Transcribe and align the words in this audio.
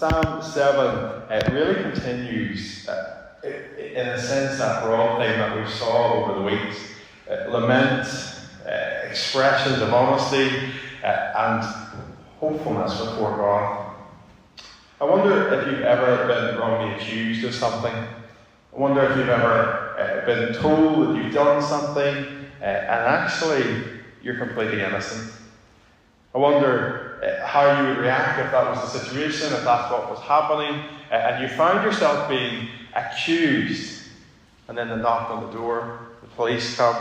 Psalm 0.00 0.40
7 0.40 0.78
uh, 0.78 1.50
really 1.52 1.74
continues, 1.74 2.88
uh, 2.88 3.34
in 3.44 4.06
a 4.06 4.18
sense, 4.18 4.56
that 4.56 4.82
broad 4.82 5.20
theme 5.20 5.38
that 5.38 5.54
we 5.54 5.70
saw 5.70 6.14
over 6.14 6.38
the 6.38 6.46
weeks 6.46 6.78
uh, 7.30 7.50
lament, 7.50 8.08
uh, 8.66 9.06
expressions 9.06 9.82
of 9.82 9.92
honesty, 9.92 10.72
uh, 11.04 11.32
and 11.36 11.62
hopefulness 12.38 12.98
before 12.98 13.36
God. 13.36 13.94
I 15.02 15.04
wonder 15.04 15.52
if 15.52 15.66
you've 15.66 15.82
ever 15.82 16.26
been 16.26 16.58
wrongly 16.58 16.94
accused 16.94 17.44
of 17.44 17.54
something. 17.54 17.92
I 17.92 18.78
wonder 18.78 19.02
if 19.02 19.18
you've 19.18 19.28
ever 19.28 19.98
uh, 19.98 20.24
been 20.24 20.54
told 20.54 21.08
that 21.08 21.22
you've 21.22 21.34
done 21.34 21.62
something 21.62 22.46
and 22.62 22.86
actually 22.88 24.00
you're 24.22 24.38
completely 24.38 24.80
innocent. 24.80 25.30
I 26.34 26.38
wonder 26.38 27.09
uh, 27.22 27.46
how 27.46 27.80
you 27.80 27.88
would 27.88 27.98
react 27.98 28.38
if 28.38 28.50
that 28.50 28.70
was 28.70 28.80
the 28.92 28.98
situation, 28.98 29.52
if 29.52 29.64
that's 29.64 29.90
what 29.90 30.08
was 30.08 30.20
happening, 30.20 30.82
uh, 31.10 31.14
and 31.14 31.42
you 31.42 31.48
found 31.48 31.84
yourself 31.84 32.28
being 32.28 32.68
accused, 32.94 34.02
and 34.68 34.78
then 34.78 34.88
the 34.88 34.96
knock 34.96 35.30
on 35.30 35.46
the 35.46 35.52
door, 35.52 36.00
the 36.22 36.28
police 36.28 36.76
come, 36.76 36.96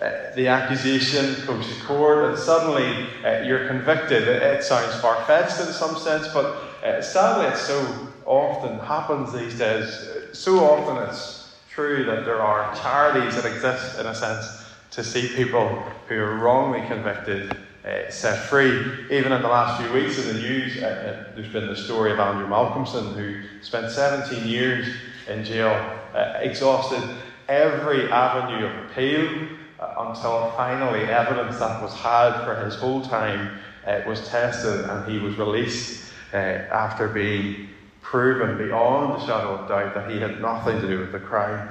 uh, 0.00 0.10
the 0.34 0.48
accusation 0.48 1.46
goes 1.46 1.66
to 1.68 1.84
court, 1.84 2.24
and 2.24 2.38
suddenly 2.38 3.06
you're 3.46 3.68
convicted. 3.68 4.26
It, 4.26 4.42
it 4.42 4.64
sounds 4.64 4.98
far 5.00 5.22
fetched 5.24 5.60
in 5.60 5.72
some 5.72 5.96
sense, 5.96 6.26
but 6.32 6.56
sadly, 7.02 7.46
it 7.46 7.56
so 7.56 8.08
often 8.24 8.78
happens 8.78 9.32
these 9.32 9.58
days. 9.58 10.08
So 10.32 10.64
often 10.64 11.08
it's 11.08 11.54
true 11.70 12.04
that 12.04 12.24
there 12.24 12.40
are 12.40 12.74
charities 12.76 13.36
that 13.36 13.44
exist, 13.44 14.00
in 14.00 14.06
a 14.06 14.14
sense, 14.14 14.64
to 14.92 15.04
see 15.04 15.28
people 15.28 15.68
who 16.08 16.16
are 16.16 16.36
wrongly 16.36 16.86
convicted 16.86 17.56
uh, 17.84 18.10
set 18.10 18.48
free. 18.48 18.70
Even 19.10 19.32
in 19.32 19.42
the 19.42 19.48
last 19.48 19.80
few 19.80 19.92
weeks 19.92 20.18
in 20.18 20.34
the 20.34 20.42
news, 20.42 20.82
uh, 20.82 20.86
uh, 20.86 21.34
there's 21.34 21.52
been 21.52 21.66
the 21.66 21.76
story 21.76 22.12
of 22.12 22.20
Andrew 22.20 22.46
Malkinson, 22.46 23.14
who 23.14 23.40
spent 23.62 23.90
17 23.90 24.46
years 24.46 24.86
in 25.28 25.44
jail, 25.44 25.72
uh, 26.14 26.34
exhausted 26.40 27.02
every 27.48 28.10
avenue 28.10 28.66
of 28.66 28.90
appeal 28.90 29.48
uh, 29.78 29.94
until 29.98 30.50
finally 30.56 31.00
evidence 31.04 31.58
that 31.58 31.82
was 31.82 31.94
had 31.94 32.44
for 32.44 32.54
his 32.64 32.74
whole 32.74 33.00
time 33.00 33.58
uh, 33.86 34.00
was 34.06 34.28
tested 34.28 34.88
and 34.88 35.10
he 35.10 35.18
was 35.18 35.36
released 35.36 36.12
after 36.32 37.08
being 37.08 37.68
proven 38.02 38.56
beyond 38.56 39.20
a 39.20 39.26
shadow 39.26 39.54
of 39.54 39.68
doubt 39.68 39.94
that 39.94 40.08
he 40.08 40.20
had 40.20 40.40
nothing 40.40 40.80
to 40.80 40.86
do 40.86 41.00
with 41.00 41.10
the 41.10 41.18
crime. 41.18 41.68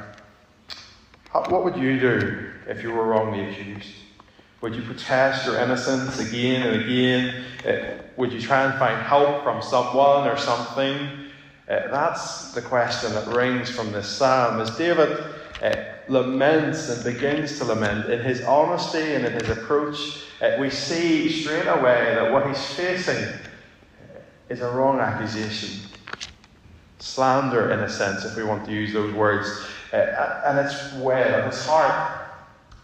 What 1.32 1.64
would 1.64 1.78
you 1.78 2.00
do 2.00 2.52
if 2.68 2.84
you 2.84 2.92
were 2.92 3.06
wrongly 3.06 3.50
accused? 3.50 3.94
Would 4.62 4.76
you 4.76 4.82
protest 4.82 5.46
your 5.46 5.58
innocence 5.58 6.20
again 6.20 6.68
and 6.68 6.82
again? 6.82 7.46
Uh, 7.66 8.04
would 8.18 8.34
you 8.34 8.42
try 8.42 8.66
and 8.66 8.78
find 8.78 9.02
help 9.02 9.42
from 9.42 9.62
someone 9.62 10.28
or 10.28 10.36
something? 10.36 10.96
Uh, 11.70 11.88
that's 11.90 12.52
the 12.52 12.62
question 12.62 13.14
that 13.14 13.28
rings 13.28 13.70
from 13.70 13.94
this 13.94 14.08
psalm. 14.08 14.60
As 14.60 14.76
David 14.76 15.18
uh, 15.64 15.76
laments 16.10 16.90
and 16.90 17.04
begins 17.06 17.58
to 17.60 17.66
lament, 17.66 18.10
in 18.10 18.20
his 18.20 18.42
honesty 18.42 19.14
and 19.14 19.26
in 19.26 19.32
his 19.34 19.50
approach, 19.50 20.24
we 20.60 20.70
see 20.70 21.30
straight 21.30 21.68
away 21.68 22.16
that 22.16 22.32
what 22.32 22.46
he's 22.46 22.66
facing 22.74 23.40
is 24.50 24.60
a 24.60 24.70
wrong 24.72 25.00
accusation. 25.00 25.88
Slander, 26.98 27.72
in 27.72 27.80
a 27.80 27.90
sense, 27.90 28.26
if 28.26 28.36
we 28.36 28.44
want 28.44 28.66
to 28.66 28.74
use 28.74 28.92
those 28.92 29.14
words. 29.14 29.48
And 29.94 30.60
it's 30.60 30.94
well 30.96 31.34
at 31.36 31.46
his 31.46 31.66
heart. 31.66 32.26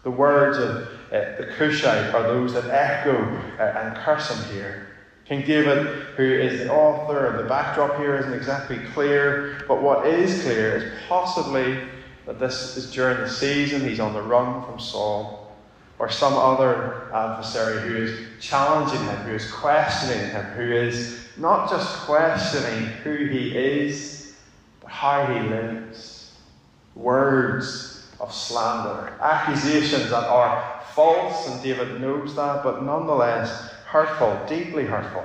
The 0.04 0.10
words 0.10 0.56
of 0.56 0.88
uh, 1.12 1.36
the 1.38 1.48
Cushite 1.56 2.12
are 2.14 2.22
those 2.22 2.52
that 2.54 2.66
echo 2.66 3.16
uh, 3.58 3.62
and 3.62 3.96
curse 3.98 4.30
him 4.30 4.54
here. 4.54 4.88
King 5.24 5.44
David, 5.44 5.86
who 6.16 6.22
is 6.22 6.60
the 6.60 6.72
author, 6.72 7.36
the 7.42 7.48
backdrop 7.48 7.96
here 7.96 8.16
isn't 8.16 8.32
exactly 8.32 8.78
clear, 8.94 9.64
but 9.66 9.82
what 9.82 10.06
is 10.06 10.42
clear 10.42 10.76
is 10.76 10.92
possibly 11.08 11.80
that 12.26 12.38
this 12.38 12.76
is 12.76 12.92
during 12.92 13.18
the 13.18 13.28
season 13.28 13.80
he's 13.88 14.00
on 14.00 14.12
the 14.12 14.22
run 14.22 14.64
from 14.64 14.78
Saul, 14.78 15.52
or 15.98 16.10
some 16.10 16.34
other 16.34 17.10
adversary 17.12 17.88
who 17.88 17.96
is 17.96 18.18
challenging 18.40 19.00
him, 19.00 19.16
who 19.18 19.34
is 19.34 19.50
questioning 19.50 20.30
him, 20.30 20.44
who 20.52 20.70
is 20.72 21.26
not 21.36 21.70
just 21.70 21.88
questioning 22.00 22.86
who 23.02 23.26
he 23.26 23.56
is, 23.56 24.34
but 24.80 24.90
how 24.90 25.26
he 25.26 25.48
lives. 25.48 26.34
Words 26.94 28.06
of 28.20 28.32
slander, 28.32 29.12
accusations 29.20 30.10
that 30.10 30.24
are 30.24 30.75
false, 30.94 31.48
and 31.48 31.62
David 31.62 32.00
knows 32.00 32.34
that, 32.36 32.62
but 32.62 32.82
nonetheless 32.82 33.72
hurtful, 33.86 34.38
deeply 34.48 34.84
hurtful. 34.84 35.24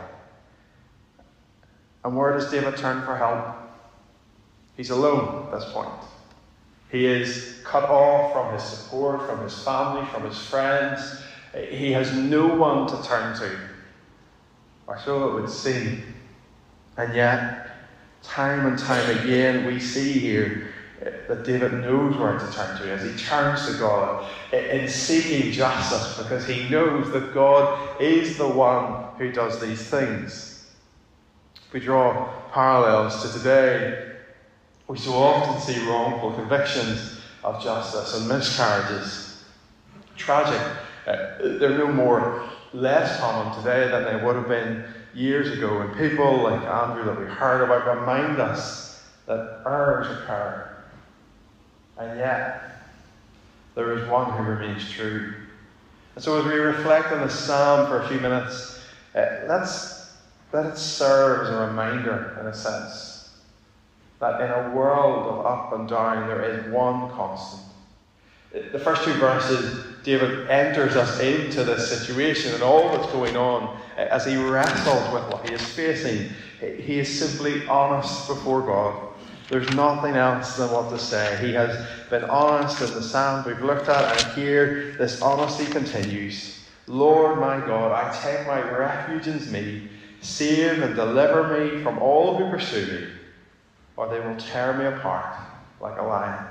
And 2.04 2.16
where 2.16 2.34
does 2.34 2.50
David 2.50 2.78
turn 2.78 3.04
for 3.04 3.16
help? 3.16 3.56
He's 4.76 4.90
alone 4.90 5.46
at 5.46 5.60
this 5.60 5.72
point. 5.72 5.90
He 6.92 7.06
is 7.06 7.60
cut 7.64 7.84
off 7.84 8.34
from 8.34 8.54
his 8.54 8.64
support, 8.64 9.26
from 9.28 9.42
his 9.44 9.58
family, 9.64 10.06
from 10.08 10.26
his 10.26 10.38
friends. 10.38 11.22
He 11.70 11.92
has 11.92 12.14
no 12.16 12.48
one 12.48 12.88
to 12.88 13.08
turn 13.08 13.38
to, 13.38 13.58
or 14.88 15.00
so 15.00 15.30
it 15.30 15.34
would 15.42 15.50
seem. 15.50 16.04
And 16.98 17.16
yet, 17.16 17.68
time 18.24 18.66
and 18.66 18.78
time 18.78 19.20
again, 19.20 19.66
we 19.66 19.80
see 19.80 20.14
here 20.14 20.72
that 21.02 21.44
David 21.44 21.74
knows 21.74 22.16
where 22.18 22.38
to 22.38 22.52
turn 22.52 22.78
to 22.78 22.92
as 22.92 23.02
he 23.02 23.18
turns 23.18 23.66
to 23.68 23.80
God 23.80 24.30
in 24.54 24.88
seeking 24.88 25.52
justice 25.52 26.22
because 26.22 26.46
he 26.46 26.70
knows 26.70 27.12
that 27.12 27.34
God 27.34 28.00
is 28.00 28.38
the 28.38 28.48
one 28.48 29.06
who 29.18 29.32
does 29.32 29.60
these 29.60 29.82
things. 29.82 30.70
If 31.56 31.74
we 31.74 31.80
draw 31.80 32.30
parallels 32.52 33.24
to 33.24 33.38
today, 33.38 34.12
we 34.88 34.98
so 34.98 35.14
often 35.14 35.60
see 35.62 35.88
wrongful 35.88 36.34
convictions 36.34 37.20
of 37.44 37.64
justice 37.64 38.20
and 38.20 38.28
miscarriages. 38.28 39.44
Tragic. 40.18 40.62
Uh, 41.08 41.58
they're 41.58 41.80
no 41.80 41.92
more 41.92 42.48
less 42.74 43.20
common 43.20 43.58
today 43.58 43.90
than 43.90 44.04
they 44.04 44.24
would 44.24 44.36
have 44.36 44.48
been 44.48 44.84
years 45.16 45.58
ago. 45.58 45.80
And 45.80 45.98
people 45.98 46.44
like 46.44 46.62
Andrew 46.62 47.06
that 47.06 47.20
we 47.20 47.26
heard 47.26 47.64
about 47.64 48.00
remind 48.00 48.40
us 48.40 49.04
that 49.26 49.62
errors 49.66 50.08
occur 50.08 50.71
and 52.02 52.20
yet, 52.20 52.64
there 53.76 53.98
is 53.98 54.08
one 54.10 54.32
who 54.32 54.44
remains 54.44 54.90
true. 54.90 55.34
And 56.16 56.24
so, 56.24 56.40
as 56.40 56.46
we 56.46 56.54
reflect 56.54 57.12
on 57.12 57.22
the 57.22 57.30
psalm 57.30 57.88
for 57.88 58.02
a 58.02 58.08
few 58.10 58.20
minutes, 58.20 58.80
uh, 59.16 59.46
let's 59.48 60.14
let 60.52 60.66
it 60.66 60.78
serve 60.78 61.48
as 61.48 61.54
a 61.54 61.68
reminder, 61.68 62.38
in 62.42 62.48
a 62.48 62.54
sense, 62.54 63.40
that 64.20 64.42
in 64.42 64.52
a 64.52 64.76
world 64.76 65.28
of 65.28 65.46
up 65.46 65.74
and 65.74 65.88
down, 65.88 66.28
there 66.28 66.44
is 66.44 66.72
one 66.72 67.10
constant. 67.12 67.64
The 68.52 68.80
first 68.80 69.04
two 69.06 69.14
verses, 69.14 69.86
David 70.04 70.50
enters 70.50 70.98
us 70.98 71.20
into 71.22 71.64
this 71.64 71.90
situation 71.90 72.54
and 72.54 72.62
all 72.62 72.90
that's 72.90 73.10
going 73.14 73.38
on 73.38 73.78
uh, 73.98 74.02
as 74.02 74.26
he 74.26 74.36
wrestles 74.36 75.14
with 75.14 75.24
what 75.32 75.48
he 75.48 75.56
is 75.56 75.62
facing. 75.62 76.30
He 76.60 77.00
is 77.00 77.20
simply 77.20 77.66
honest 77.68 78.28
before 78.28 78.62
God. 78.62 79.11
There's 79.52 79.70
nothing 79.72 80.16
else 80.16 80.56
than 80.56 80.72
what 80.72 80.90
to 80.92 80.98
say. 80.98 81.38
He 81.46 81.52
has 81.52 81.86
been 82.10 82.24
honest 82.24 82.82
in 82.82 82.94
the 82.94 83.02
Psalms 83.02 83.46
we've 83.46 83.62
looked 83.62 83.90
at, 83.90 84.24
and 84.24 84.34
here 84.34 84.96
this 84.98 85.22
honesty 85.22 85.66
continues. 85.66 86.66
Lord 86.88 87.38
my 87.38 87.60
God, 87.60 87.92
I 87.92 88.18
take 88.22 88.48
my 88.48 88.62
refuge 88.62 89.28
in 89.28 89.52
me. 89.52 89.90
Save 90.22 90.82
and 90.82 90.96
deliver 90.96 91.60
me 91.60 91.84
from 91.84 92.00
all 92.00 92.38
who 92.38 92.50
pursue 92.50 92.86
me, 92.86 93.08
or 93.98 94.08
they 94.08 94.22
will 94.22 94.38
tear 94.38 94.72
me 94.72 94.86
apart 94.86 95.36
like 95.82 96.00
a 96.00 96.04
lion. 96.04 96.46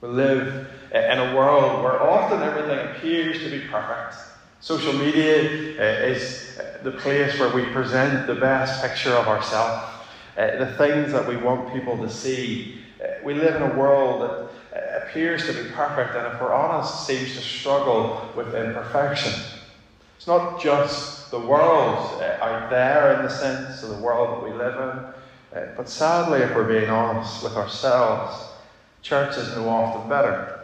We 0.00 0.08
live 0.08 0.68
in 0.90 1.18
a 1.18 1.36
world 1.36 1.84
where 1.84 2.02
often 2.02 2.42
everything 2.42 2.78
appears 2.78 3.40
to 3.40 3.50
be 3.50 3.60
perfect. 3.68 4.18
Social 4.60 4.94
media 4.94 5.78
uh, 5.78 6.06
is 6.06 6.58
the 6.82 6.92
place 6.92 7.38
where 7.38 7.54
we 7.54 7.66
present 7.72 8.26
the 8.26 8.36
best 8.36 8.80
picture 8.80 9.12
of 9.12 9.28
ourselves 9.28 9.91
uh, 10.36 10.56
the 10.56 10.72
things 10.74 11.12
that 11.12 11.26
we 11.26 11.36
want 11.36 11.72
people 11.72 11.96
to 11.98 12.08
see. 12.08 12.78
Uh, 13.02 13.08
we 13.24 13.34
live 13.34 13.56
in 13.56 13.62
a 13.62 13.74
world 13.74 14.22
that 14.22 14.74
uh, 14.74 15.04
appears 15.04 15.46
to 15.46 15.52
be 15.52 15.68
perfect, 15.70 16.14
and 16.14 16.26
if 16.26 16.40
we're 16.40 16.54
honest, 16.54 17.06
seems 17.06 17.34
to 17.34 17.40
struggle 17.40 18.30
with 18.36 18.54
imperfection. 18.54 19.32
It's 20.16 20.26
not 20.26 20.60
just 20.60 21.30
the 21.30 21.40
world 21.40 22.22
uh, 22.22 22.38
out 22.40 22.70
there 22.70 23.16
in 23.16 23.22
the 23.24 23.30
sense 23.30 23.82
of 23.82 23.90
the 23.90 23.96
world 23.96 24.38
that 24.42 24.50
we 24.50 24.56
live 24.56 24.74
in, 24.74 25.58
uh, 25.58 25.74
but 25.76 25.88
sadly, 25.88 26.40
if 26.40 26.54
we're 26.54 26.64
being 26.64 26.88
honest 26.88 27.42
with 27.42 27.56
ourselves, 27.56 28.46
church 29.02 29.36
is 29.36 29.54
no 29.56 29.68
often 29.68 30.08
better. 30.08 30.60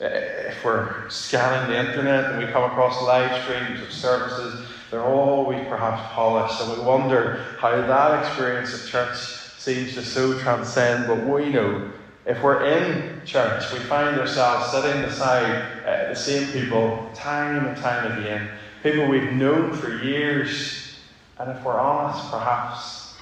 If 0.00 0.64
we're 0.64 1.08
scanning 1.10 1.70
the 1.70 1.78
internet 1.78 2.32
and 2.32 2.44
we 2.44 2.50
come 2.50 2.64
across 2.64 3.00
live 3.02 3.42
streams 3.42 3.82
of 3.82 3.92
services 3.92 4.66
they're 4.90 5.04
always 5.04 5.66
perhaps 5.68 6.12
polished, 6.12 6.60
and 6.60 6.78
we 6.78 6.84
wonder 6.84 7.44
how 7.58 7.70
that 7.70 8.26
experience 8.26 8.74
of 8.74 8.88
church 8.88 9.16
seems 9.16 9.94
to 9.94 10.02
so 10.02 10.38
transcend 10.38 11.08
what 11.08 11.22
we 11.22 11.50
know. 11.50 11.90
If 12.26 12.42
we're 12.42 12.64
in 12.64 13.24
church, 13.24 13.72
we 13.72 13.78
find 13.78 14.18
ourselves 14.18 14.70
sitting 14.70 15.02
beside 15.02 15.44
uh, 15.86 16.08
the 16.08 16.14
same 16.14 16.50
people 16.52 17.10
time 17.14 17.66
and 17.66 17.76
time 17.76 18.18
again, 18.18 18.50
people 18.82 19.06
we've 19.06 19.32
known 19.32 19.74
for 19.74 20.02
years, 20.02 20.94
And 21.38 21.50
if 21.50 21.64
we're 21.64 21.78
honest, 21.78 22.30
perhaps 22.30 23.16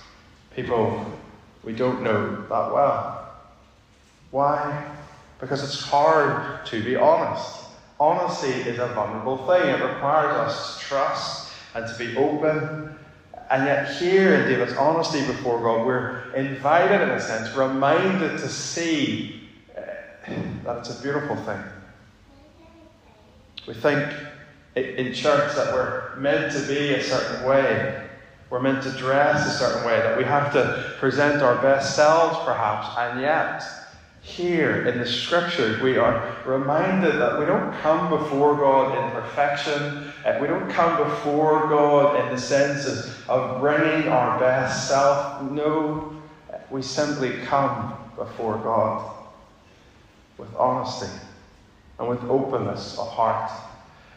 people 0.54 1.06
we 1.62 1.72
don't 1.72 2.02
know 2.02 2.34
that 2.48 2.72
well. 2.72 3.32
Why? 4.30 4.86
Because 5.38 5.62
it's 5.62 5.82
hard 5.82 6.66
to 6.66 6.82
be 6.82 6.96
honest. 6.96 7.64
Honesty 8.00 8.48
is 8.48 8.78
a 8.78 8.88
vulnerable 8.88 9.36
thing. 9.46 9.68
It 9.68 9.82
requires 9.82 10.34
us 10.34 10.78
to 10.78 10.84
trust 10.84 11.47
and 11.78 11.92
to 11.92 11.98
be 11.98 12.16
open. 12.16 12.96
And 13.50 13.64
yet, 13.64 13.96
here 13.96 14.34
in 14.34 14.48
David's 14.48 14.74
honesty 14.74 15.24
before 15.26 15.60
God, 15.60 15.86
we're 15.86 16.32
invited, 16.34 17.00
in 17.00 17.10
a 17.10 17.20
sense, 17.20 17.56
reminded 17.56 18.38
to 18.38 18.48
see 18.48 19.48
uh, 19.76 19.80
that 20.64 20.78
it's 20.78 20.98
a 20.98 21.02
beautiful 21.02 21.36
thing. 21.36 21.62
We 23.66 23.74
think 23.74 24.12
in 24.76 25.14
church 25.14 25.54
that 25.56 25.72
we're 25.72 26.16
meant 26.16 26.52
to 26.52 26.60
be 26.66 26.94
a 26.94 27.02
certain 27.02 27.46
way. 27.46 28.04
We're 28.50 28.60
meant 28.60 28.82
to 28.84 28.90
dress 28.92 29.46
a 29.46 29.58
certain 29.58 29.86
way, 29.86 29.98
that 29.98 30.16
we 30.16 30.24
have 30.24 30.52
to 30.54 30.94
present 30.98 31.42
our 31.42 31.56
best 31.60 31.96
selves, 31.96 32.38
perhaps, 32.44 32.96
and 32.98 33.20
yet, 33.20 33.62
here 34.28 34.86
in 34.86 34.98
the 34.98 35.06
scriptures, 35.06 35.80
we 35.80 35.96
are 35.96 36.36
reminded 36.44 37.14
that 37.16 37.38
we 37.38 37.46
don't 37.46 37.72
come 37.80 38.10
before 38.10 38.56
God 38.56 38.96
in 38.96 39.22
perfection. 39.22 40.12
Uh, 40.24 40.38
we 40.40 40.46
don't 40.46 40.70
come 40.70 41.02
before 41.02 41.66
God 41.68 42.20
in 42.20 42.34
the 42.34 42.40
sense 42.40 42.86
of 43.28 43.60
bringing 43.60 44.08
our 44.08 44.38
best 44.38 44.88
self. 44.88 45.42
No, 45.50 46.14
we 46.70 46.82
simply 46.82 47.38
come 47.46 47.94
before 48.16 48.58
God 48.58 49.10
with 50.36 50.54
honesty 50.56 51.10
and 51.98 52.08
with 52.08 52.22
openness 52.24 52.98
of 52.98 53.08
heart. 53.08 53.50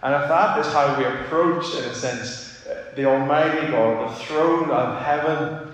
And 0.04 0.14
if 0.14 0.28
that 0.28 0.60
is 0.60 0.68
how 0.68 0.98
we 0.98 1.06
approach, 1.06 1.74
in 1.76 1.86
a 1.86 1.96
sense, 1.96 2.64
the 2.96 3.06
Almighty 3.06 3.68
God, 3.72 4.12
the 4.12 4.16
throne 4.26 4.70
of 4.72 5.02
heaven, 5.02 5.74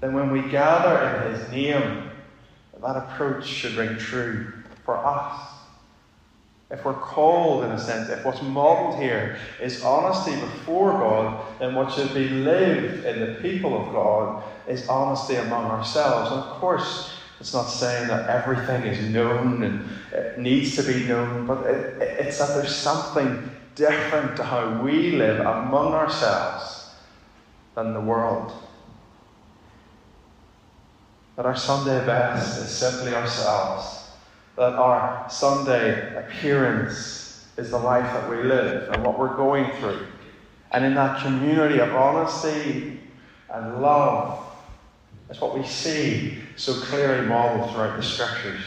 then 0.00 0.12
when 0.12 0.30
we 0.30 0.42
gather 0.42 1.26
in 1.26 1.34
His 1.34 1.50
name, 1.50 2.07
that 2.82 2.96
approach 2.96 3.46
should 3.46 3.74
ring 3.74 3.96
true 3.96 4.52
for 4.84 4.96
us. 4.96 5.40
If 6.70 6.84
we're 6.84 6.92
called, 6.92 7.64
in 7.64 7.70
a 7.70 7.78
sense, 7.78 8.10
if 8.10 8.24
what's 8.24 8.42
modeled 8.42 9.00
here 9.00 9.38
is 9.60 9.82
honesty 9.82 10.38
before 10.38 10.92
God, 10.92 11.42
then 11.58 11.74
what 11.74 11.92
should 11.92 12.12
be 12.12 12.28
lived 12.28 13.06
in 13.06 13.20
the 13.20 13.40
people 13.40 13.74
of 13.74 13.92
God 13.92 14.42
is 14.66 14.86
honesty 14.86 15.36
among 15.36 15.64
ourselves. 15.64 16.30
And 16.30 16.40
of 16.40 16.60
course, 16.60 17.10
it's 17.40 17.54
not 17.54 17.64
saying 17.64 18.08
that 18.08 18.28
everything 18.28 18.82
is 18.82 19.08
known 19.08 19.62
and 19.62 19.88
it 20.12 20.38
needs 20.38 20.76
to 20.76 20.82
be 20.82 21.06
known, 21.06 21.46
but 21.46 21.64
it, 21.66 22.02
it's 22.02 22.38
that 22.38 22.54
there's 22.54 22.74
something 22.76 23.50
different 23.74 24.36
to 24.36 24.44
how 24.44 24.82
we 24.82 25.12
live 25.12 25.40
among 25.40 25.94
ourselves 25.94 26.90
than 27.74 27.94
the 27.94 28.00
world. 28.00 28.52
That 31.38 31.46
our 31.46 31.54
Sunday 31.54 32.04
best 32.04 32.58
is 32.58 32.68
simply 32.68 33.14
ourselves. 33.14 34.10
That 34.56 34.72
our 34.72 35.24
Sunday 35.30 36.16
appearance 36.16 37.46
is 37.56 37.70
the 37.70 37.78
life 37.78 38.12
that 38.12 38.28
we 38.28 38.42
live 38.42 38.88
and 38.90 39.04
what 39.04 39.16
we're 39.16 39.36
going 39.36 39.70
through. 39.76 40.04
And 40.72 40.84
in 40.84 40.96
that 40.96 41.22
community 41.22 41.78
of 41.78 41.94
honesty 41.94 42.98
and 43.54 43.80
love, 43.80 44.46
that's 45.28 45.40
what 45.40 45.56
we 45.56 45.64
see 45.64 46.38
so 46.56 46.74
clearly 46.74 47.28
modeled 47.28 47.70
throughout 47.70 47.96
the 47.96 48.02
scriptures. 48.02 48.60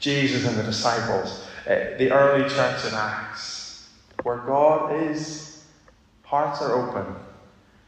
Jesus 0.00 0.46
and 0.46 0.56
the 0.56 0.62
disciples, 0.62 1.46
uh, 1.66 1.98
the 1.98 2.10
early 2.12 2.48
church 2.48 2.82
in 2.86 2.94
Acts, 2.94 3.90
where 4.22 4.38
God 4.38 5.02
is, 5.02 5.66
hearts 6.22 6.62
are 6.62 6.72
open, 6.72 7.14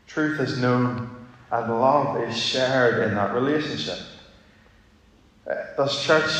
truth 0.06 0.38
is 0.38 0.58
known, 0.58 1.08
and 1.50 1.80
love 1.80 2.20
is 2.28 2.36
shared 2.36 3.08
in 3.08 3.14
that 3.14 3.32
relationship. 3.32 3.98
Thus, 5.48 6.04
church 6.04 6.30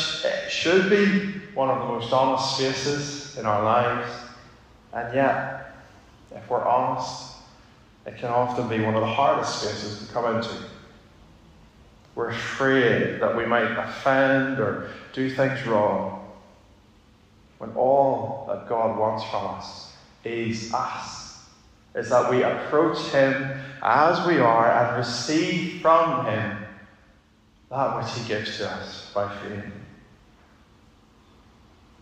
should 0.50 0.90
be 0.90 1.40
one 1.54 1.70
of 1.70 1.78
the 1.78 1.86
most 1.86 2.12
honest 2.12 2.56
spaces 2.56 3.38
in 3.38 3.46
our 3.46 3.62
lives, 3.64 4.10
and 4.92 5.14
yet, 5.14 5.74
if 6.30 6.48
we're 6.50 6.64
honest, 6.64 7.36
it 8.04 8.18
can 8.18 8.28
often 8.28 8.68
be 8.68 8.84
one 8.84 8.94
of 8.94 9.00
the 9.00 9.06
hardest 9.06 9.62
spaces 9.62 10.06
to 10.06 10.12
come 10.12 10.36
into. 10.36 10.54
We're 12.14 12.30
afraid 12.30 13.20
that 13.20 13.34
we 13.34 13.46
might 13.46 13.70
offend 13.78 14.58
or 14.58 14.90
do 15.14 15.30
things 15.30 15.64
wrong 15.66 16.28
when 17.58 17.70
all 17.70 18.44
that 18.48 18.68
God 18.68 18.98
wants 18.98 19.24
from 19.24 19.46
us 19.46 19.92
is 20.24 20.74
us. 20.74 21.46
Is 21.94 22.10
that 22.10 22.30
we 22.30 22.42
approach 22.42 22.98
Him 23.08 23.58
as 23.82 24.26
we 24.26 24.38
are 24.38 24.70
and 24.70 24.98
receive 24.98 25.80
from 25.80 26.26
Him 26.26 26.67
that 27.70 27.96
which 27.96 28.12
He 28.14 28.28
gives 28.28 28.56
to 28.58 28.70
us 28.70 29.10
by 29.14 29.28
faith. 29.38 29.64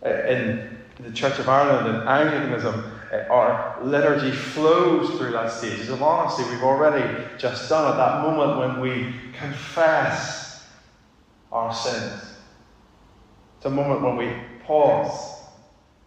In 0.03 0.77
the 0.99 1.11
Church 1.11 1.39
of 1.39 1.49
Ireland 1.49 1.95
and 1.95 2.07
Anglicanism, 2.07 2.91
uh, 3.11 3.17
our 3.31 3.77
liturgy 3.83 4.31
flows 4.31 5.17
through 5.17 5.31
that 5.31 5.51
stages 5.51 5.89
of 5.89 6.03
honesty. 6.03 6.43
We've 6.49 6.63
already 6.63 7.23
just 7.37 7.69
done 7.69 7.91
at 7.91 7.97
that 7.97 8.21
moment 8.21 8.59
when 8.59 8.79
we 8.81 9.13
confess 9.33 10.67
our 11.51 11.73
sins. 11.73 12.33
It's 13.57 13.65
a 13.65 13.69
moment 13.69 14.01
when 14.01 14.17
we 14.17 14.33
pause 14.65 15.37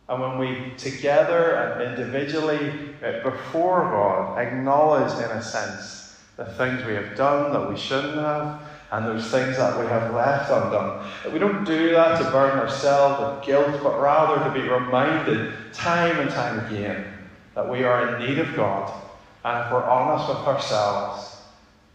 and 0.08 0.20
when 0.20 0.38
we 0.38 0.72
together 0.76 1.54
and 1.54 1.98
individually 1.98 2.94
uh, 3.02 3.22
before 3.22 3.82
God 3.90 4.38
acknowledge, 4.38 5.12
in 5.12 5.30
a 5.30 5.42
sense, 5.42 6.18
the 6.36 6.44
things 6.44 6.84
we 6.84 6.94
have 6.94 7.16
done 7.16 7.52
that 7.52 7.70
we 7.70 7.76
shouldn't 7.76 8.16
have 8.16 8.60
and 8.92 9.06
those 9.06 9.30
things 9.30 9.56
that 9.56 9.78
we 9.78 9.86
have 9.86 10.12
left 10.12 10.50
undone. 10.50 11.06
We 11.32 11.38
don't 11.38 11.64
do 11.64 11.92
that 11.92 12.18
to 12.18 12.30
burn 12.30 12.58
ourselves 12.58 13.20
with 13.36 13.46
guilt, 13.46 13.82
but 13.82 14.00
rather 14.00 14.42
to 14.44 14.50
be 14.50 14.68
reminded 14.68 15.52
time 15.72 16.18
and 16.18 16.30
time 16.30 16.66
again 16.66 17.04
that 17.54 17.68
we 17.68 17.84
are 17.84 18.16
in 18.16 18.26
need 18.26 18.38
of 18.38 18.54
God. 18.56 18.92
And 19.44 19.64
if 19.64 19.72
we're 19.72 19.84
honest 19.84 20.28
with 20.28 20.38
ourselves, 20.38 21.36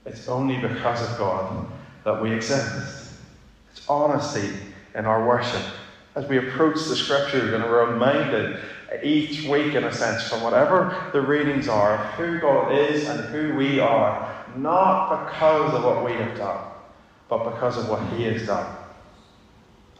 it's 0.05 0.27
only 0.29 0.57
because 0.57 1.01
of 1.09 1.17
God 1.17 1.67
that 2.05 2.21
we 2.21 2.31
exist. 2.31 3.13
It's 3.71 3.87
honesty 3.89 4.49
in 4.93 5.05
our 5.05 5.27
worship. 5.27 5.63
As 6.15 6.25
we 6.27 6.37
approach 6.37 6.75
the 6.85 6.95
scriptures 6.95 7.53
and 7.53 7.61
are 7.61 7.91
reminded 7.91 8.59
each 9.03 9.43
week, 9.49 9.75
in 9.75 9.83
a 9.83 9.91
sense, 9.91 10.29
from 10.29 10.41
whatever 10.41 11.09
the 11.11 11.19
readings 11.19 11.67
are, 11.67 11.95
of 11.95 12.05
who 12.11 12.39
God 12.39 12.71
is 12.71 13.09
and 13.09 13.19
who 13.25 13.53
we 13.55 13.81
are, 13.81 14.45
not 14.55 15.09
because 15.25 15.73
of 15.73 15.83
what 15.83 16.05
we 16.05 16.13
have 16.13 16.37
done 16.37 16.71
but 17.29 17.51
because 17.51 17.77
of 17.77 17.89
what 17.89 18.01
he 18.13 18.23
has 18.23 18.45
done. 18.45 18.75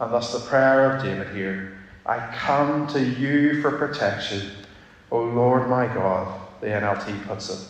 And 0.00 0.12
thus 0.12 0.32
the 0.32 0.48
prayer 0.48 0.92
of 0.92 1.02
David 1.02 1.34
here 1.34 1.78
I 2.04 2.18
come 2.36 2.86
to 2.88 3.02
you 3.02 3.60
for 3.60 3.72
protection, 3.72 4.50
O 5.10 5.22
Lord 5.22 5.68
my 5.68 5.86
God, 5.86 6.40
the 6.60 6.68
NLT 6.68 7.26
puts 7.26 7.50
it. 7.50 7.68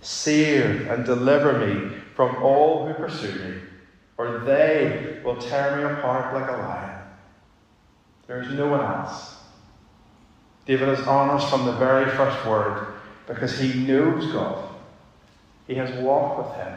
Save 0.00 0.88
and 0.88 1.04
deliver 1.04 1.58
me 1.58 1.96
from 2.14 2.36
all 2.42 2.86
who 2.86 2.94
pursue 2.94 3.32
me, 3.32 3.60
or 4.16 4.38
they 4.38 5.20
will 5.24 5.36
tear 5.36 5.76
me 5.76 5.82
apart 5.82 6.34
like 6.34 6.48
a 6.48 6.52
lion. 6.52 6.98
There 8.28 8.42
is 8.42 8.50
no 8.52 8.68
one 8.68 8.80
else. 8.80 9.36
David 10.66 10.90
is 10.90 11.06
honest 11.06 11.48
from 11.48 11.64
the 11.64 11.72
very 11.72 12.10
first 12.10 12.46
word 12.46 12.86
because 13.26 13.58
he 13.58 13.86
knows 13.86 14.30
God. 14.32 14.68
He 15.66 15.74
has 15.74 15.90
walked 16.00 16.46
with 16.46 16.56
him. 16.56 16.76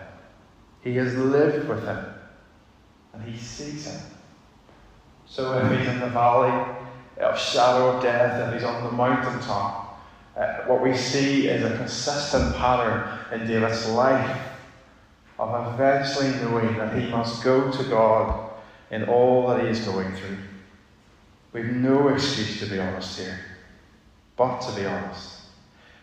He 0.84 0.96
has 0.96 1.16
lived 1.16 1.68
with 1.68 1.84
him 1.84 2.06
and 3.14 3.24
he 3.24 3.38
sees 3.38 3.88
him. 3.88 4.02
So 5.26 5.58
if 5.58 5.78
he's 5.78 5.88
in 5.88 6.00
the 6.00 6.10
valley 6.10 6.76
of 7.20 7.40
shadow 7.40 7.96
of 7.96 8.04
death 8.04 8.42
and 8.42 8.54
he's 8.54 8.64
on 8.64 8.84
the 8.84 8.92
mountaintop, 8.92 10.00
uh, 10.36 10.62
what 10.66 10.82
we 10.82 10.96
see 10.96 11.48
is 11.48 11.64
a 11.64 11.78
consistent 11.78 12.56
pattern 12.56 13.20
in 13.32 13.48
David's 13.48 13.90
life 13.90 14.48
of 15.38 15.74
eventually 15.74 16.30
knowing 16.42 16.78
that 16.78 16.96
he 16.96 17.10
must 17.10 17.44
go 17.44 17.72
to 17.72 17.84
God 17.86 18.52
in 18.92 19.06
all 19.06 19.48
that 19.48 19.62
he 19.62 19.68
is 19.68 19.80
going 19.82 20.14
through. 20.16 20.38
We've 21.54 21.66
no 21.66 22.10
excuse 22.10 22.60
to 22.60 22.66
be 22.66 22.80
honest 22.80 23.20
here, 23.20 23.40
but 24.38 24.60
to 24.62 24.76
be 24.76 24.86
honest. 24.86 25.42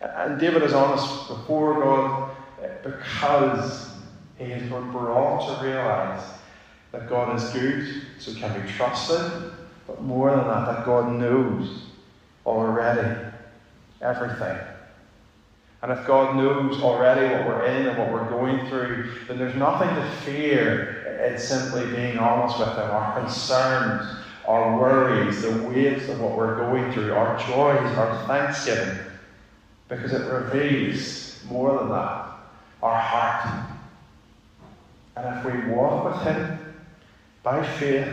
And 0.00 0.38
David 0.38 0.62
is 0.62 0.72
honest 0.72 1.28
before 1.28 1.80
God 1.80 2.30
uh, 2.62 2.68
because 2.82 3.87
has 4.46 4.62
been 4.70 4.90
brought 4.92 5.58
to 5.58 5.66
realize 5.66 6.22
that 6.92 7.08
God 7.08 7.36
is 7.36 7.50
good, 7.50 8.02
so 8.18 8.32
can 8.34 8.60
be 8.60 8.68
trusted, 8.72 9.52
but 9.86 10.02
more 10.02 10.30
than 10.30 10.46
that, 10.46 10.66
that 10.66 10.86
God 10.86 11.12
knows 11.12 11.84
already 12.46 13.16
everything. 14.00 14.58
And 15.82 15.92
if 15.92 16.06
God 16.06 16.36
knows 16.36 16.82
already 16.82 17.32
what 17.32 17.46
we're 17.46 17.66
in 17.66 17.86
and 17.86 17.98
what 17.98 18.12
we're 18.12 18.28
going 18.28 18.66
through, 18.68 19.12
then 19.28 19.38
there's 19.38 19.54
nothing 19.54 19.88
to 19.88 20.10
fear 20.22 21.22
in 21.28 21.38
simply 21.38 21.86
being 21.94 22.18
honest 22.18 22.58
with 22.58 22.68
Him. 22.68 22.90
Our 22.90 23.20
concerns, 23.20 24.18
our 24.46 24.78
worries, 24.78 25.42
the 25.42 25.62
weights 25.68 26.08
of 26.08 26.20
what 26.20 26.36
we're 26.36 26.56
going 26.56 26.92
through, 26.92 27.12
our 27.12 27.38
joys, 27.38 27.96
our 27.96 28.26
thanksgiving, 28.26 29.04
because 29.88 30.12
it 30.12 30.30
reveals 30.30 31.44
more 31.48 31.78
than 31.78 31.90
that 31.90 32.28
our 32.82 32.98
heart. 32.98 33.77
And 35.18 35.36
if 35.36 35.44
we 35.44 35.72
walk 35.72 36.04
with 36.04 36.22
Him 36.22 36.58
by 37.42 37.66
faith, 37.78 38.08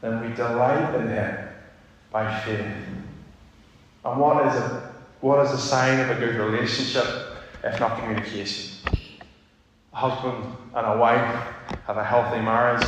then 0.00 0.20
we 0.28 0.34
delight 0.34 0.94
in 0.96 1.08
Him 1.08 1.48
by 2.10 2.40
faith. 2.40 2.66
And 4.04 4.20
what 4.20 4.44
is 4.46 4.54
a, 4.54 4.92
what 5.20 5.44
is 5.46 5.52
a 5.52 5.58
sign 5.58 6.00
of 6.00 6.10
a 6.10 6.18
good 6.18 6.34
relationship 6.34 7.06
if 7.62 7.78
not 7.78 8.00
communication? 8.00 8.76
A 9.92 9.96
husband 9.96 10.56
and 10.74 10.86
a 10.86 10.96
wife 10.98 11.46
have 11.86 11.96
a 11.96 12.04
healthy 12.04 12.40
marriage, 12.40 12.86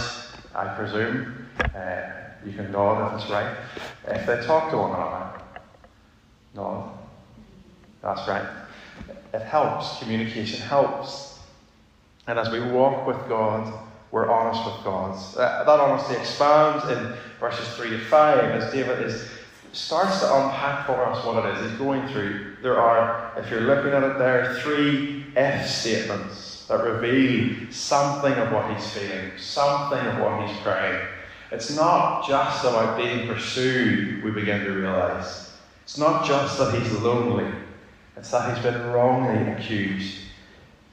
I 0.55 0.75
presume. 0.75 1.47
Uh, 1.75 2.01
you 2.45 2.53
can 2.53 2.73
nod 2.73 3.15
if 3.15 3.21
it's 3.21 3.31
right. 3.31 3.57
If 4.09 4.27
they 4.27 4.45
talk 4.45 4.71
to 4.73 4.79
one 4.79 4.91
another, 4.91 5.31
nod. 6.55 6.99
That's 8.03 8.27
right. 8.27 8.49
It 9.33 9.43
helps. 9.43 10.01
Communication 10.01 10.61
helps. 10.61 11.32
And 12.27 12.39
as 12.39 12.51
we 12.51 12.61
walk 12.61 13.07
with 13.07 13.19
God, 13.29 13.73
we're 14.11 14.31
honest 14.31 14.65
with 14.67 14.85
God. 14.85 15.17
Uh, 15.37 15.65
that 15.65 15.81
honesty 15.81 16.15
expands 16.15 16.85
in 16.89 17.15
verses 17.41 17.69
3 17.75 17.91
to 17.91 17.99
5 17.99 18.39
as 18.39 18.73
David 18.73 19.01
is 19.01 19.29
starts 19.73 20.21
to 20.21 20.27
unpack 20.27 20.87
for 20.87 21.03
us 21.05 21.25
what 21.25 21.45
it 21.45 21.57
is 21.57 21.71
he's 21.71 21.79
going 21.79 22.07
through. 22.09 22.57
There 22.63 22.79
are, 22.79 23.33
if 23.37 23.51
you're 23.51 23.63
looking 23.63 23.93
at 23.93 24.03
it 24.03 24.19
there, 24.19 24.55
three 24.57 25.25
F 25.35 25.67
statements 25.67 26.67
that 26.69 26.85
reveal 26.85 27.71
something 27.71 28.35
of 28.35 28.53
what 28.53 28.71
he's 28.75 28.91
feeling, 28.93 29.33
something 29.39 29.99
of 29.99 30.21
what 30.21 30.47
he's 30.47 30.57
praying. 30.59 31.07
It's 31.51 31.75
not 31.75 32.27
just 32.27 32.65
about 32.65 32.99
being 32.99 33.27
pursued, 33.27 34.23
we 34.23 34.31
begin 34.31 34.65
to 34.65 34.73
realize. 34.73 35.53
It's 35.85 35.99
not 35.99 36.27
just 36.27 36.59
that 36.59 36.75
he's 36.75 36.93
lonely, 36.93 37.51
it's 38.17 38.31
that 38.31 38.55
he's 38.55 38.63
been 38.63 38.87
wrongly 38.89 39.53
accused. 39.53 40.22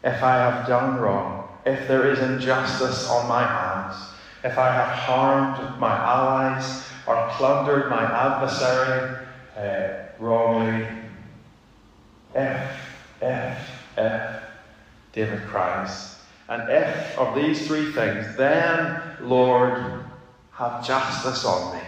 If 0.04 0.24
I 0.24 0.36
have 0.36 0.68
done 0.68 1.00
wrong, 1.00 1.50
if 1.66 1.88
there 1.88 2.10
is 2.12 2.20
injustice 2.20 3.10
on 3.10 3.28
my 3.28 3.46
hands, 3.46 3.96
if 4.44 4.58
I 4.58 4.72
have 4.72 4.88
harmed 4.88 5.80
my 5.80 5.96
allies 5.96 6.84
or 7.06 7.28
plundered 7.34 7.90
my 7.90 8.04
adversary 8.04 9.26
uh, 9.58 10.24
wrongly, 10.24 10.88
if, 12.34 12.72
if, 13.22 13.70
if, 13.98 14.44
David 15.12 15.42
cries. 15.48 16.16
And 16.48 16.70
if 16.70 17.18
of 17.18 17.36
these 17.36 17.68
three 17.68 17.92
things, 17.92 18.36
then, 18.38 19.02
Lord, 19.22 20.06
have 20.52 20.86
justice 20.86 21.44
on 21.46 21.76
me. 21.76 21.84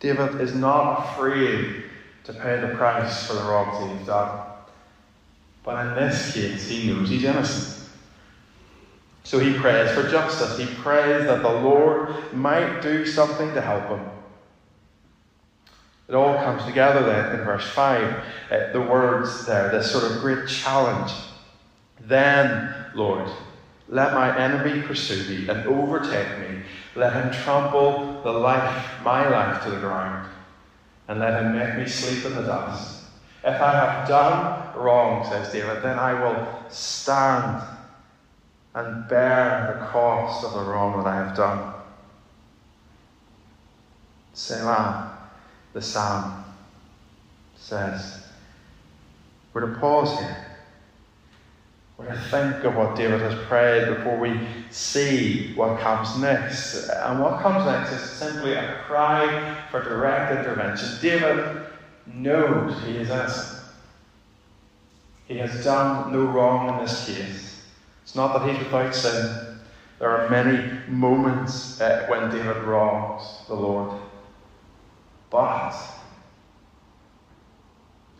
David 0.00 0.40
is 0.40 0.54
not 0.54 1.00
afraid 1.00 1.84
to 2.24 2.32
pay 2.32 2.60
the 2.60 2.74
price 2.74 3.26
for 3.26 3.34
the 3.34 3.42
wrongs 3.42 3.98
he's 3.98 4.06
done. 4.06 4.55
But 5.66 5.84
in 5.84 5.94
this 5.96 6.32
case, 6.32 6.68
he 6.68 6.86
knows 6.88 7.08
he's 7.10 7.24
innocent. 7.24 7.88
So 9.24 9.40
he 9.40 9.52
prays 9.58 9.90
for 9.90 10.08
justice. 10.08 10.56
He 10.56 10.72
prays 10.76 11.26
that 11.26 11.42
the 11.42 11.52
Lord 11.52 12.32
might 12.32 12.80
do 12.80 13.04
something 13.04 13.52
to 13.52 13.60
help 13.60 13.88
him. 13.88 14.08
It 16.08 16.14
all 16.14 16.36
comes 16.36 16.64
together 16.64 17.02
then 17.04 17.40
in 17.40 17.44
verse 17.44 17.66
5. 17.66 18.24
Uh, 18.48 18.72
the 18.72 18.80
words 18.80 19.44
there, 19.44 19.68
this 19.72 19.90
sort 19.90 20.04
of 20.04 20.20
great 20.20 20.48
challenge. 20.48 21.10
Then, 21.98 22.72
Lord, 22.94 23.28
let 23.88 24.14
my 24.14 24.38
enemy 24.38 24.82
pursue 24.82 25.28
me 25.28 25.48
and 25.48 25.66
overtake 25.66 26.38
me. 26.38 26.62
Let 26.94 27.12
him 27.12 27.32
trample 27.42 28.20
the 28.22 28.30
life, 28.30 29.02
my 29.02 29.28
life 29.28 29.64
to 29.64 29.70
the 29.70 29.80
ground, 29.80 30.28
and 31.08 31.18
let 31.18 31.42
him 31.42 31.58
make 31.58 31.76
me 31.76 31.88
sleep 31.88 32.24
in 32.24 32.36
the 32.36 32.42
dust. 32.42 32.95
If 33.46 33.62
I 33.62 33.72
have 33.72 34.08
done 34.08 34.76
wrong, 34.76 35.24
says 35.24 35.52
David, 35.52 35.80
then 35.80 36.00
I 36.00 36.14
will 36.14 36.68
stand 36.68 37.62
and 38.74 39.08
bear 39.08 39.78
the 39.78 39.86
cost 39.86 40.44
of 40.44 40.52
the 40.52 40.68
wrong 40.68 40.98
that 40.98 41.06
I 41.06 41.14
have 41.14 41.36
done. 41.36 41.74
Selah, 44.34 45.16
the 45.74 45.80
psalm 45.80 46.44
says. 47.56 48.24
We're 49.54 49.72
to 49.72 49.78
pause 49.78 50.18
here. 50.18 50.46
We're 51.98 52.06
to 52.08 52.18
think 52.18 52.64
of 52.64 52.74
what 52.74 52.96
David 52.96 53.20
has 53.20 53.46
prayed 53.46 53.94
before 53.94 54.18
we 54.18 54.38
see 54.70 55.54
what 55.54 55.78
comes 55.78 56.18
next. 56.18 56.88
And 56.90 57.22
what 57.22 57.40
comes 57.40 57.64
next 57.64 57.92
is 57.92 58.10
simply 58.10 58.54
a 58.54 58.80
cry 58.86 59.56
for 59.70 59.84
direct 59.84 60.36
intervention. 60.36 60.88
David 61.00 61.66
knows 62.12 62.82
he 62.84 62.96
is 62.96 63.10
innocent. 63.10 63.62
He 65.26 65.38
has 65.38 65.64
done 65.64 66.12
no 66.12 66.24
wrong 66.24 66.74
in 66.74 66.84
this 66.84 67.06
case. 67.06 67.66
It's 68.02 68.14
not 68.14 68.38
that 68.38 68.48
he's 68.48 68.58
without 68.58 68.94
sin. 68.94 69.58
There 69.98 70.10
are 70.10 70.28
many 70.28 70.78
moments 70.88 71.80
uh, 71.80 72.06
when 72.08 72.30
David 72.30 72.62
wrongs 72.62 73.22
the 73.48 73.54
Lord. 73.54 73.98
But 75.30 75.74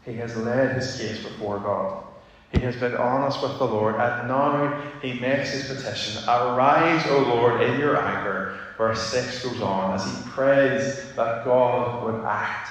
he 0.04 0.14
has 0.14 0.36
led 0.36 0.74
his 0.74 0.98
case 0.98 1.22
before 1.22 1.58
God. 1.60 2.04
He 2.52 2.60
has 2.60 2.76
been 2.76 2.94
honest 2.96 3.42
with 3.42 3.58
the 3.58 3.66
Lord, 3.66 3.96
and 3.96 4.28
now 4.28 4.82
he 5.02 5.18
makes 5.20 5.50
his 5.50 5.66
petition 5.66 6.22
Arise, 6.28 7.04
O 7.08 7.18
Lord, 7.18 7.60
in 7.60 7.78
your 7.78 7.96
anger. 7.96 8.58
Verse 8.78 9.02
6 9.10 9.44
goes 9.44 9.60
on 9.60 9.94
as 9.94 10.04
he 10.04 10.30
prays 10.30 11.14
that 11.16 11.44
God 11.44 12.04
would 12.04 12.24
act. 12.24 12.70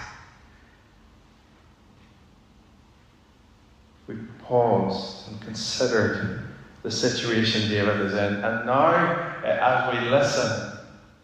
We 4.08 4.16
paused 4.46 5.28
and 5.30 5.42
considered 5.42 6.42
the 6.84 6.92
situation 6.92 7.70
David 7.70 8.00
is 8.02 8.14
in, 8.14 8.36
and 8.36 8.66
now, 8.66 8.94
eh, 9.44 9.58
as 9.60 9.94
we 9.94 10.10
listen, 10.10 10.78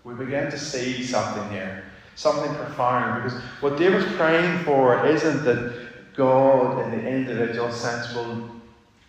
we 0.03 0.13
begin 0.15 0.49
to 0.49 0.57
see 0.57 1.03
something 1.03 1.49
here, 1.51 1.85
something 2.15 2.53
profound, 2.55 3.23
because 3.23 3.39
what 3.61 3.77
David's 3.77 4.11
praying 4.15 4.63
for 4.63 5.05
isn't 5.05 5.43
that 5.45 6.15
God, 6.15 6.83
in 6.83 6.91
the 6.91 7.07
individual 7.07 7.71
sense, 7.71 8.13
will 8.15 8.49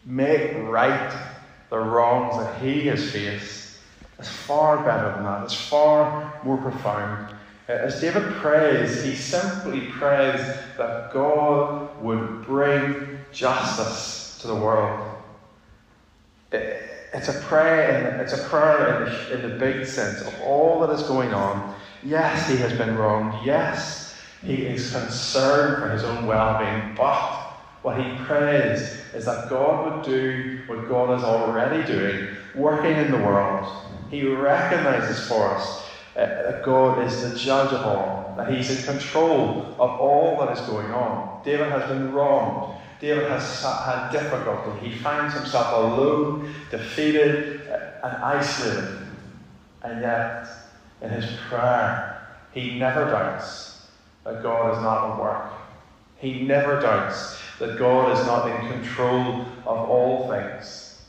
make 0.05 0.55
right 0.65 1.13
the 1.71 1.79
wrongs 1.79 2.37
that 2.37 2.61
he 2.61 2.87
has 2.89 3.11
faced. 3.11 3.79
It's 4.19 4.29
far 4.29 4.85
better 4.85 5.15
than 5.15 5.25
that. 5.25 5.45
It's 5.45 5.55
far 5.55 6.41
more 6.45 6.59
profound. 6.59 7.35
As 7.73 8.01
David 8.01 8.35
prays, 8.35 9.03
he 9.03 9.15
simply 9.15 9.87
prays 9.89 10.41
that 10.77 11.11
God 11.13 12.03
would 12.03 12.45
bring 12.45 13.19
justice 13.33 14.39
to 14.41 14.47
the 14.47 14.55
world. 14.55 15.09
It's 16.53 17.29
a 17.29 17.41
prayer, 17.41 18.21
it's 18.21 18.35
a 18.35 18.49
prayer 18.49 19.05
in 19.05 19.13
the, 19.13 19.35
in 19.35 19.51
the 19.51 19.57
big 19.59 19.87
sense 19.87 20.21
of 20.21 20.41
all 20.43 20.81
that 20.81 20.91
is 20.91 21.03
going 21.05 21.33
on. 21.33 21.75
Yes, 22.03 22.49
he 22.49 22.57
has 22.59 22.77
been 22.77 22.97
wronged. 22.97 23.35
Yes, 23.45 24.21
he 24.43 24.67
is 24.67 24.93
concerned 24.93 25.83
for 25.83 25.89
his 25.91 26.05
own 26.05 26.27
well 26.27 26.59
being, 26.59 26.95
but 26.95 27.53
what 27.83 27.99
he 27.99 28.17
prays 28.25 29.01
is 29.15 29.25
that 29.25 29.49
God 29.49 29.97
would 29.97 30.05
do 30.05 30.61
what 30.67 30.89
God 30.89 31.17
is 31.17 31.25
already 31.25 31.87
doing, 31.91 32.29
working 32.55 32.97
in 32.97 33.11
the 33.11 33.19
world. 33.19 33.67
He 34.11 34.27
recognizes 34.29 35.27
for 35.27 35.55
us 35.55 35.82
that 36.15 36.63
God 36.63 37.05
is 37.07 37.31
the 37.31 37.39
judge 37.39 37.73
of 37.73 37.87
all, 37.87 38.35
that 38.37 38.53
he's 38.53 38.71
in 38.79 38.85
control 38.85 39.75
of 39.79 40.01
all 40.01 40.39
that 40.41 40.57
is 40.57 40.67
going 40.67 40.93
on. 40.93 41.43
David 41.45 41.69
has 41.69 41.89
been 41.89 42.13
wronged. 42.13 42.79
David 43.01 43.29
has 43.29 43.63
had 43.63 44.11
difficulty. 44.11 44.89
He 44.89 44.97
finds 44.97 45.35
himself 45.35 45.73
alone, 45.73 46.55
defeated, 46.71 47.69
uh, 47.69 48.07
and 48.07 48.17
isolated. 48.23 48.99
And 49.83 50.01
yet, 50.03 50.47
in 51.01 51.11
his 51.11 51.27
prayer, 51.49 52.29
he 52.53 52.79
never 52.79 53.07
doubts 53.07 53.89
that 54.25 54.43
God 54.43 54.77
is 54.77 54.83
not 54.83 55.13
at 55.13 55.21
work. 55.21 55.51
He 56.19 56.43
never 56.43 56.81
doubts 56.81 57.39
that 57.59 57.79
God 57.79 58.17
is 58.17 58.25
not 58.27 58.49
in 58.49 58.71
control 58.71 59.47
of 59.67 59.91
all 59.91 60.29
things. 60.29 61.03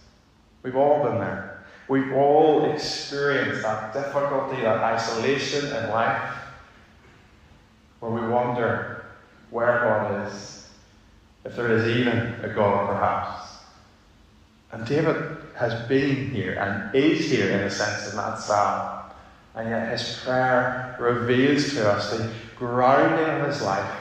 We've 0.63 0.75
all 0.75 1.03
been 1.03 1.19
there. 1.19 1.52
We've 1.87 2.13
all 2.13 2.71
experienced 2.71 3.61
that 3.63 3.93
difficulty, 3.93 4.61
that 4.61 4.77
isolation 4.77 5.65
in 5.65 5.89
life, 5.89 6.33
where 7.99 8.11
we 8.11 8.27
wonder 8.27 9.05
where 9.49 9.79
God 9.79 10.27
is, 10.27 10.69
if 11.45 11.55
there 11.55 11.75
is 11.75 11.97
even 11.97 12.17
a 12.41 12.53
God, 12.53 12.87
perhaps. 12.87 13.57
And 14.71 14.85
David 14.85 15.37
has 15.55 15.87
been 15.87 16.31
here 16.31 16.53
and 16.53 16.95
is 16.95 17.29
here 17.29 17.49
in 17.49 17.59
a 17.59 17.69
sense 17.69 18.09
in 18.09 18.17
that 18.17 18.39
psalm. 18.39 19.03
And 19.55 19.69
yet 19.69 19.91
his 19.91 20.19
prayer 20.23 20.95
reveals 20.99 21.73
to 21.73 21.91
us 21.91 22.11
the 22.11 22.31
grounding 22.55 23.41
of 23.41 23.47
his 23.47 23.61
life. 23.61 23.99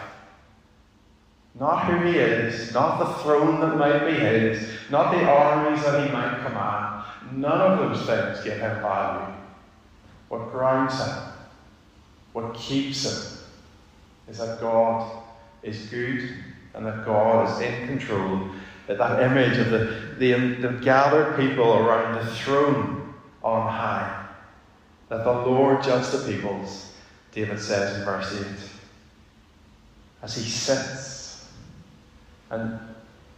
Not 1.61 1.85
who 1.85 2.07
he 2.07 2.19
is, 2.19 2.73
not 2.73 2.99
the 2.99 3.23
throne 3.23 3.61
that 3.61 3.77
might 3.77 4.07
be 4.07 4.15
his, 4.15 4.67
not 4.89 5.13
the 5.13 5.23
armies 5.25 5.85
that 5.85 6.07
he 6.07 6.13
might 6.13 6.43
command. 6.47 7.02
None 7.37 7.61
of 7.61 7.79
those 7.79 8.07
things 8.07 8.45
give 8.45 8.59
him 8.59 8.81
value. 8.81 9.35
What 10.29 10.51
grounds 10.51 10.99
him, 10.99 11.15
what 12.33 12.55
keeps 12.55 13.05
him, 13.05 13.39
is 14.29 14.39
that 14.39 14.61
God 14.61 15.23
is 15.63 15.87
good 15.87 16.29
and 16.75 16.87
that 16.87 17.05
God 17.05 17.51
is 17.51 17.61
in 17.61 17.87
control 17.87 18.51
that, 18.87 18.99
that 18.99 19.23
image 19.23 19.59
of 19.59 19.71
the, 19.71 20.15
the, 20.19 20.33
the 20.57 20.79
gathered 20.81 21.37
people 21.37 21.75
around 21.75 22.15
the 22.15 22.35
throne 22.35 23.15
on 23.43 23.71
high. 23.71 24.27
That 25.09 25.25
the 25.25 25.33
Lord 25.33 25.83
judge 25.83 26.11
the 26.11 26.33
peoples, 26.33 26.93
David 27.33 27.61
says 27.61 27.99
in 27.99 28.05
verse 28.05 28.33
8. 28.33 28.47
As 30.23 30.37
he 30.37 30.49
sits. 30.49 31.49
And 32.51 32.79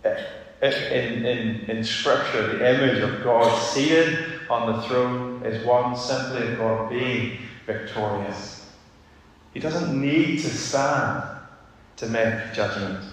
eh, 0.05 0.25
in, 0.63 1.27
in, 1.27 1.61
in 1.71 1.85
Scripture, 1.85 2.59
the 2.59 2.75
image 2.75 3.03
of 3.03 3.23
God 3.23 3.59
seated 3.61 4.19
on 4.49 4.73
the 4.73 4.83
throne 4.83 5.43
is 5.45 5.65
one 5.65 5.97
simply 5.97 6.53
of 6.53 6.59
God 6.59 6.91
being 6.91 7.39
victorious. 7.67 8.71
He 9.53 9.61
doesn't 9.61 10.01
need 10.01 10.41
to 10.41 10.49
stand 10.49 11.23
to 11.97 12.07
make 12.07 12.53
judgment 12.53 13.05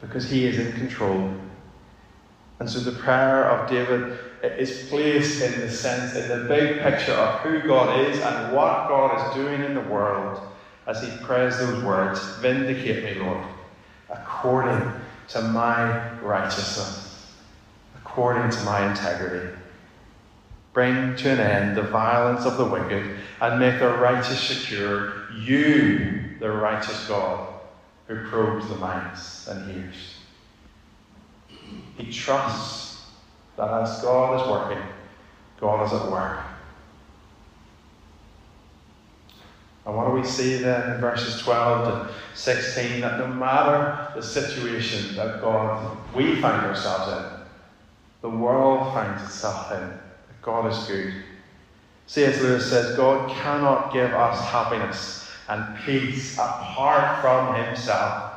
because 0.00 0.28
he 0.30 0.46
is 0.46 0.58
in 0.58 0.72
control. 0.72 1.34
And 2.60 2.70
so 2.70 2.78
the 2.78 2.98
prayer 2.98 3.50
of 3.50 3.68
David 3.68 4.18
is 4.42 4.88
placed 4.88 5.42
in 5.42 5.60
the 5.60 5.70
sense, 5.70 6.14
in 6.14 6.28
the 6.28 6.48
big 6.48 6.80
picture 6.80 7.12
of 7.12 7.40
who 7.40 7.60
God 7.66 7.98
is 8.08 8.20
and 8.20 8.54
what 8.54 8.88
God 8.88 9.16
is 9.16 9.34
doing 9.34 9.62
in 9.62 9.74
the 9.74 9.80
world 9.80 10.40
as 10.86 11.02
he 11.02 11.10
prays 11.24 11.58
those 11.58 11.82
words 11.82 12.20
Vindicate 12.38 13.04
me, 13.04 13.14
Lord, 13.22 13.44
according 14.10 14.92
to 15.32 15.40
my 15.40 16.18
righteousness, 16.20 17.26
according 17.96 18.50
to 18.50 18.64
my 18.64 18.90
integrity. 18.90 19.56
Bring 20.72 21.16
to 21.16 21.30
an 21.30 21.40
end 21.40 21.76
the 21.76 21.82
violence 21.82 22.44
of 22.44 22.58
the 22.58 22.64
wicked 22.64 23.16
and 23.40 23.60
make 23.60 23.78
the 23.78 23.88
righteous 23.88 24.40
secure. 24.40 25.30
You, 25.32 26.36
the 26.38 26.50
righteous 26.50 27.08
God, 27.08 27.48
who 28.06 28.26
probes 28.28 28.68
the 28.68 28.76
minds 28.76 29.48
and 29.48 29.70
hears. 29.70 30.16
He 31.96 32.12
trusts 32.12 33.02
that 33.56 33.70
as 33.70 34.02
God 34.02 34.40
is 34.40 34.48
working, 34.48 34.82
God 35.60 35.86
is 35.86 35.92
at 35.92 36.10
work. 36.10 36.40
And 39.84 39.96
what 39.96 40.06
do 40.06 40.12
we 40.12 40.24
see 40.24 40.58
then 40.58 40.94
in 40.94 41.00
verses 41.00 41.42
12 41.42 42.08
to 42.08 42.14
16? 42.34 43.00
That 43.00 43.18
no 43.18 43.26
matter 43.26 44.12
the 44.14 44.22
situation 44.22 45.16
that 45.16 45.40
God 45.40 45.96
we 46.14 46.40
find 46.40 46.64
ourselves 46.66 47.12
in, 47.12 47.40
the 48.20 48.30
world 48.30 48.92
finds 48.94 49.22
itself 49.22 49.72
in, 49.72 49.80
that 49.80 50.42
God 50.42 50.70
is 50.70 50.78
good. 50.84 51.14
C.S. 52.06 52.40
Lewis 52.40 52.68
says, 52.68 52.96
God 52.96 53.30
cannot 53.30 53.92
give 53.92 54.12
us 54.12 54.40
happiness 54.50 55.28
and 55.48 55.76
peace 55.84 56.34
apart 56.34 57.20
from 57.20 57.54
Himself 57.64 58.34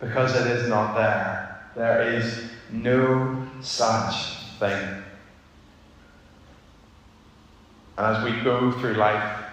because 0.00 0.34
it 0.34 0.46
is 0.46 0.68
not 0.68 0.94
there. 0.94 1.60
There 1.74 2.14
is 2.14 2.44
no 2.70 3.46
such 3.60 4.36
thing. 4.58 5.02
And 7.98 8.16
as 8.16 8.24
we 8.24 8.40
go 8.42 8.72
through 8.72 8.94
life, 8.94 9.45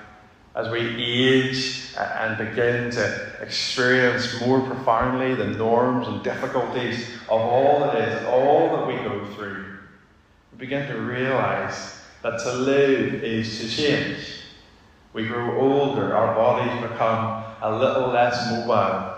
as 0.56 0.70
we 0.70 0.80
age 1.04 1.82
and 1.98 2.38
begin 2.38 2.92
to 2.92 3.38
experience 3.42 4.40
more 4.42 4.62
profoundly 4.62 5.34
the 5.34 5.48
norms 5.48 6.08
and 6.08 6.24
difficulties 6.24 7.10
of 7.24 7.42
all 7.42 7.80
that 7.80 7.96
is, 7.96 8.26
all 8.28 8.78
that 8.78 8.88
we 8.88 8.96
go 8.96 9.26
through, 9.34 9.66
we 10.52 10.58
begin 10.60 10.88
to 10.88 11.02
realize 11.02 11.96
that 12.22 12.40
to 12.40 12.54
live 12.54 13.24
is 13.24 13.60
to 13.60 13.68
change. 13.68 14.26
We 15.14 15.26
grow 15.28 15.60
older, 15.60 16.16
our 16.16 16.36
bodies 16.36 16.90
become 16.90 17.44
a 17.62 17.78
little 17.78 18.10
less 18.10 18.52
mobile, 18.52 19.16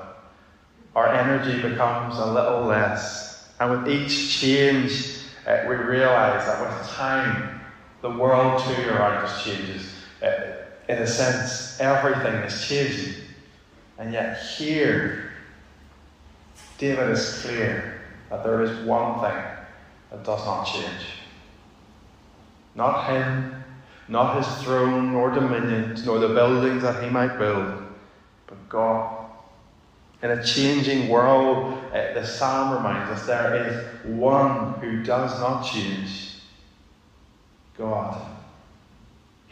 our 0.96 1.14
energy 1.14 1.62
becomes 1.62 2.18
a 2.18 2.26
little 2.26 2.64
less. 2.64 3.54
And 3.60 3.72
with 3.72 3.90
each 3.94 4.40
change, 4.40 5.18
uh, 5.46 5.66
we 5.68 5.76
realize 5.76 6.46
that 6.46 6.62
with 6.62 6.90
time, 6.90 7.62
the 8.02 8.10
world 8.10 8.62
too 8.64 8.90
around 8.90 9.26
us 9.26 9.44
changes. 9.44 9.94
Uh, 10.22 10.55
in 10.88 10.98
a 10.98 11.08
sense, 11.08 11.80
everything 11.80 12.36
is 12.44 12.68
changing. 12.68 13.24
And 13.98 14.14
yet, 14.14 14.42
here, 14.42 15.32
David 16.78 17.10
is 17.10 17.42
clear 17.42 18.02
that 18.30 18.44
there 18.44 18.62
is 18.62 18.86
one 18.86 19.20
thing 19.22 19.44
that 20.12 20.24
does 20.24 20.46
not 20.46 20.66
change. 20.66 21.06
Not 22.76 23.10
him, 23.10 23.64
not 24.08 24.38
his 24.38 24.64
throne, 24.64 25.14
nor 25.14 25.32
dominions, 25.32 26.06
nor 26.06 26.20
the 26.20 26.28
buildings 26.30 26.84
that 26.84 27.04
he 27.04 27.10
might 27.10 27.38
build, 27.40 27.84
but 28.48 28.70
God. 28.70 29.26
In 30.22 30.32
a 30.32 30.44
changing 30.44 31.10
world, 31.10 31.78
uh, 31.94 32.14
the 32.14 32.26
psalm 32.26 32.76
reminds 32.76 33.12
us 33.12 33.26
there 33.26 33.68
is 33.68 34.06
one 34.06 34.74
who 34.80 35.04
does 35.04 35.40
not 35.40 35.64
change 35.66 36.36
God. 37.78 38.35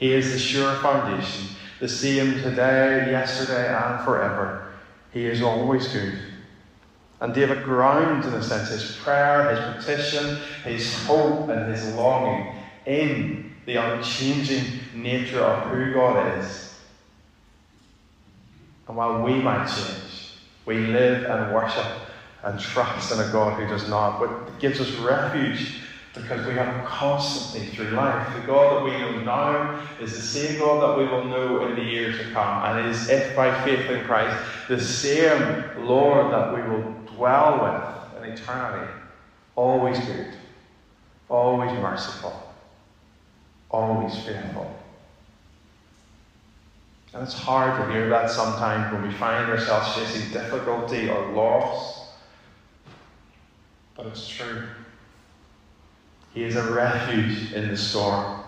He 0.04 0.12
is 0.12 0.34
the 0.34 0.38
sure 0.38 0.76
foundation, 0.82 1.48
the 1.80 1.88
same 1.88 2.34
today, 2.42 3.10
yesterday, 3.10 3.74
and 3.74 4.04
forever. 4.04 4.68
He 5.14 5.26
is 5.26 5.42
always 5.42 5.88
good. 5.88 6.20
And 7.22 7.34
David 7.34 7.64
grounds, 7.64 8.26
in 8.26 8.34
a 8.34 8.44
sense, 8.44 8.68
his 8.68 8.98
prayer, 8.98 9.56
his 9.56 9.86
petition, 9.86 10.40
his 10.66 10.94
hope, 11.06 11.48
and 11.48 11.74
his 11.74 11.96
longing 11.96 12.54
in 12.86 13.56
the 13.66 13.78
unchanging 13.78 14.82
nature 14.94 15.40
of 15.40 15.70
who 15.70 15.94
God 15.94 16.38
is. 16.38 16.76
And 18.90 18.98
while 18.98 19.24
we 19.24 19.36
might 19.36 19.68
change, 19.68 20.34
we 20.66 20.80
live 20.80 21.24
and 21.30 21.56
worship 21.56 21.88
and 22.44 22.60
trust 22.60 23.14
in 23.14 23.22
a 23.22 23.32
God 23.32 23.58
who 23.58 23.70
does 23.70 23.88
not, 23.88 24.20
but 24.20 24.60
gives 24.60 24.82
us 24.82 24.92
refuge 24.96 25.83
because 26.14 26.46
we 26.46 26.54
have 26.54 26.86
constantly 26.86 27.70
through 27.70 27.90
life. 27.92 28.36
The 28.36 28.46
God 28.46 28.78
that 28.78 28.84
we 28.86 28.92
know 28.92 29.24
now 29.24 29.82
is 30.00 30.14
the 30.14 30.22
same 30.22 30.60
God 30.60 30.82
that 30.82 30.98
we 30.98 31.12
will 31.12 31.26
know 31.26 31.68
in 31.68 31.76
the 31.76 31.84
years 31.84 32.18
to 32.20 32.32
come, 32.32 32.64
and 32.66 32.88
is, 32.88 33.10
if 33.10 33.36
by 33.36 33.64
faith 33.64 33.90
in 33.90 34.06
Christ, 34.06 34.38
the 34.68 34.80
same 34.80 35.86
Lord 35.88 36.32
that 36.32 36.54
we 36.54 36.62
will 36.70 36.92
dwell 37.16 38.14
with 38.18 38.24
in 38.24 38.32
eternity. 38.32 38.92
Always 39.56 40.00
good, 40.00 40.36
always 41.30 41.72
merciful, 41.74 42.54
always 43.72 44.16
faithful. 44.24 44.80
And 47.14 47.24
it's 47.24 47.34
hard 47.34 47.80
to 47.80 47.92
hear 47.94 48.10
that 48.10 48.30
sometimes 48.30 48.92
when 48.92 49.04
we 49.04 49.14
find 49.14 49.50
ourselves 49.50 49.94
facing 49.94 50.32
difficulty 50.32 51.10
or 51.10 51.32
loss, 51.32 52.08
but 53.96 54.08
it's 54.08 54.28
true. 54.28 54.64
He 56.34 56.44
is 56.44 56.56
a 56.56 56.72
refuge 56.72 57.54
in 57.54 57.68
the 57.70 57.78
storm. 57.78 58.42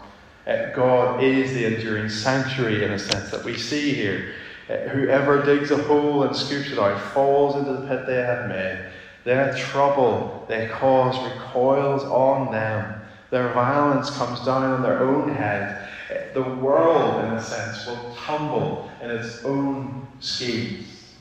Uh, 0.48 0.71
God 0.76 1.24
is 1.24 1.54
the 1.54 1.65
enduring 1.65 2.10
sanctuary 2.10 2.84
in 2.84 2.91
a 2.91 3.00
sense 3.00 3.30
that 3.32 3.43
we 3.43 3.56
see 3.58 3.93
here. 3.93 4.34
Uh, 4.69 4.89
whoever 4.89 5.43
digs 5.43 5.69
a 5.69 5.78
hole 5.78 6.24
and 6.24 6.36
scoops 6.36 6.71
it 6.71 6.80
out 6.80 7.00
falls 7.13 7.56
into 7.56 7.74
the 7.74 7.88
pit 7.88 8.08
they 8.08 8.21
have 8.21 8.50
made. 8.50 8.91
Their 9.24 9.54
trouble 9.56 10.45
they 10.48 10.67
cause 10.67 11.15
recoils 11.32 12.04
on 12.04 12.52
them. 12.52 13.02
Their 13.30 13.54
violence 13.54 14.10
comes 14.12 14.43
down 14.45 14.63
on 14.63 14.82
their 14.82 15.04
own 15.04 15.34
head. 15.34 15.88
Uh, 16.10 16.34
the 16.34 16.56
world, 16.56 17.24
in 17.26 17.32
a 17.32 17.41
sense, 17.41 17.86
will 17.86 18.15
tumble 18.15 18.89
in 19.02 19.12
its 19.12 19.43
own 19.43 20.08
schemes, 20.19 21.13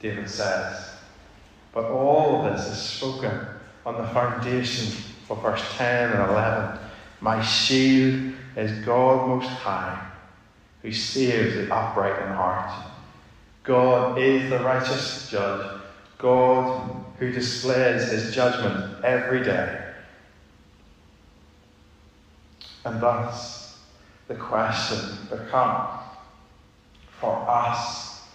David 0.00 0.28
says. 0.28 0.90
But 1.72 1.84
all 1.84 2.44
of 2.44 2.52
this 2.52 2.68
is 2.68 2.78
spoken 2.78 3.46
on 3.86 4.00
the 4.00 4.08
foundation 4.08 4.92
for 5.34 5.52
verse 5.52 5.64
10 5.76 6.12
and 6.12 6.30
11. 6.30 6.78
My 7.20 7.42
shield 7.42 8.34
is 8.56 8.84
God 8.84 9.28
Most 9.28 9.48
High, 9.48 10.10
who 10.82 10.92
saves 10.92 11.54
the 11.54 11.74
upright 11.74 12.20
in 12.22 12.28
heart. 12.34 12.70
God 13.62 14.18
is 14.18 14.50
the 14.50 14.58
righteous 14.58 15.30
judge, 15.30 15.80
God 16.18 17.04
who 17.18 17.32
displays 17.32 18.10
his 18.10 18.34
judgment 18.34 19.04
every 19.04 19.42
day. 19.42 19.92
And 22.84 23.00
thus, 23.00 23.78
the 24.28 24.34
question 24.34 25.16
becomes 25.30 26.00
for 27.20 27.48
us, 27.48 28.26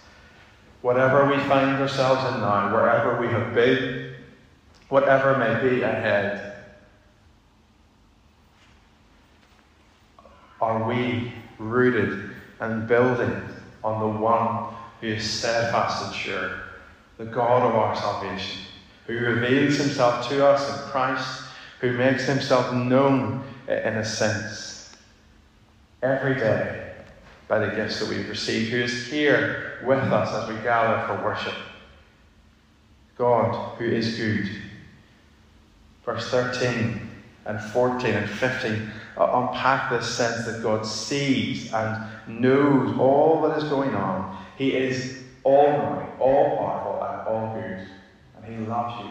whatever 0.80 1.26
we 1.26 1.36
find 1.44 1.76
ourselves 1.76 2.34
in 2.34 2.40
now, 2.40 2.72
wherever 2.72 3.20
we 3.20 3.28
have 3.28 3.54
been, 3.54 4.14
whatever 4.88 5.36
may 5.36 5.68
be 5.68 5.82
ahead, 5.82 6.47
Are 10.60 10.88
we 10.88 11.32
rooted 11.58 12.30
and 12.60 12.88
building 12.88 13.42
on 13.84 14.00
the 14.00 14.18
one 14.18 14.74
who 15.00 15.08
is 15.08 15.28
steadfast 15.28 16.06
and 16.06 16.14
sure, 16.14 16.60
the 17.16 17.26
God 17.26 17.62
of 17.62 17.74
our 17.74 17.94
salvation, 17.94 18.62
who 19.06 19.14
reveals 19.18 19.76
himself 19.76 20.28
to 20.28 20.46
us 20.46 20.68
in 20.68 20.90
Christ, 20.90 21.42
who 21.80 21.92
makes 21.92 22.24
himself 22.24 22.74
known 22.74 23.44
in 23.68 23.96
a 23.96 24.04
sense 24.04 24.96
every 26.02 26.34
day 26.34 26.92
by 27.46 27.58
the 27.60 27.74
gifts 27.74 28.00
that 28.00 28.08
we've 28.08 28.28
received, 28.28 28.70
who 28.70 28.80
is 28.80 29.06
here 29.06 29.78
with 29.84 29.98
us 29.98 30.34
as 30.34 30.48
we 30.48 30.62
gather 30.62 31.06
for 31.06 31.24
worship. 31.24 31.54
God, 33.16 33.76
who 33.78 33.84
is 33.84 34.16
good, 34.16 34.48
verse 36.04 36.28
13 36.30 37.07
and 37.48 37.58
14 37.58 38.14
and 38.14 38.30
15 38.30 38.90
uh, 39.16 39.48
unpack 39.48 39.90
this 39.90 40.06
sense 40.06 40.44
that 40.46 40.62
God 40.62 40.86
sees 40.86 41.72
and 41.72 42.06
knows 42.28 42.96
all 42.98 43.40
that 43.42 43.56
is 43.58 43.64
going 43.64 43.94
on. 43.94 44.36
He 44.56 44.74
is 44.76 45.24
all 45.42 45.72
knowing, 45.72 46.06
all 46.20 46.56
powerful, 46.58 47.02
and 47.02 47.26
all 47.26 47.54
good. 47.54 47.88
And 48.36 48.44
He 48.44 48.66
loves 48.66 49.02
you. 49.02 49.10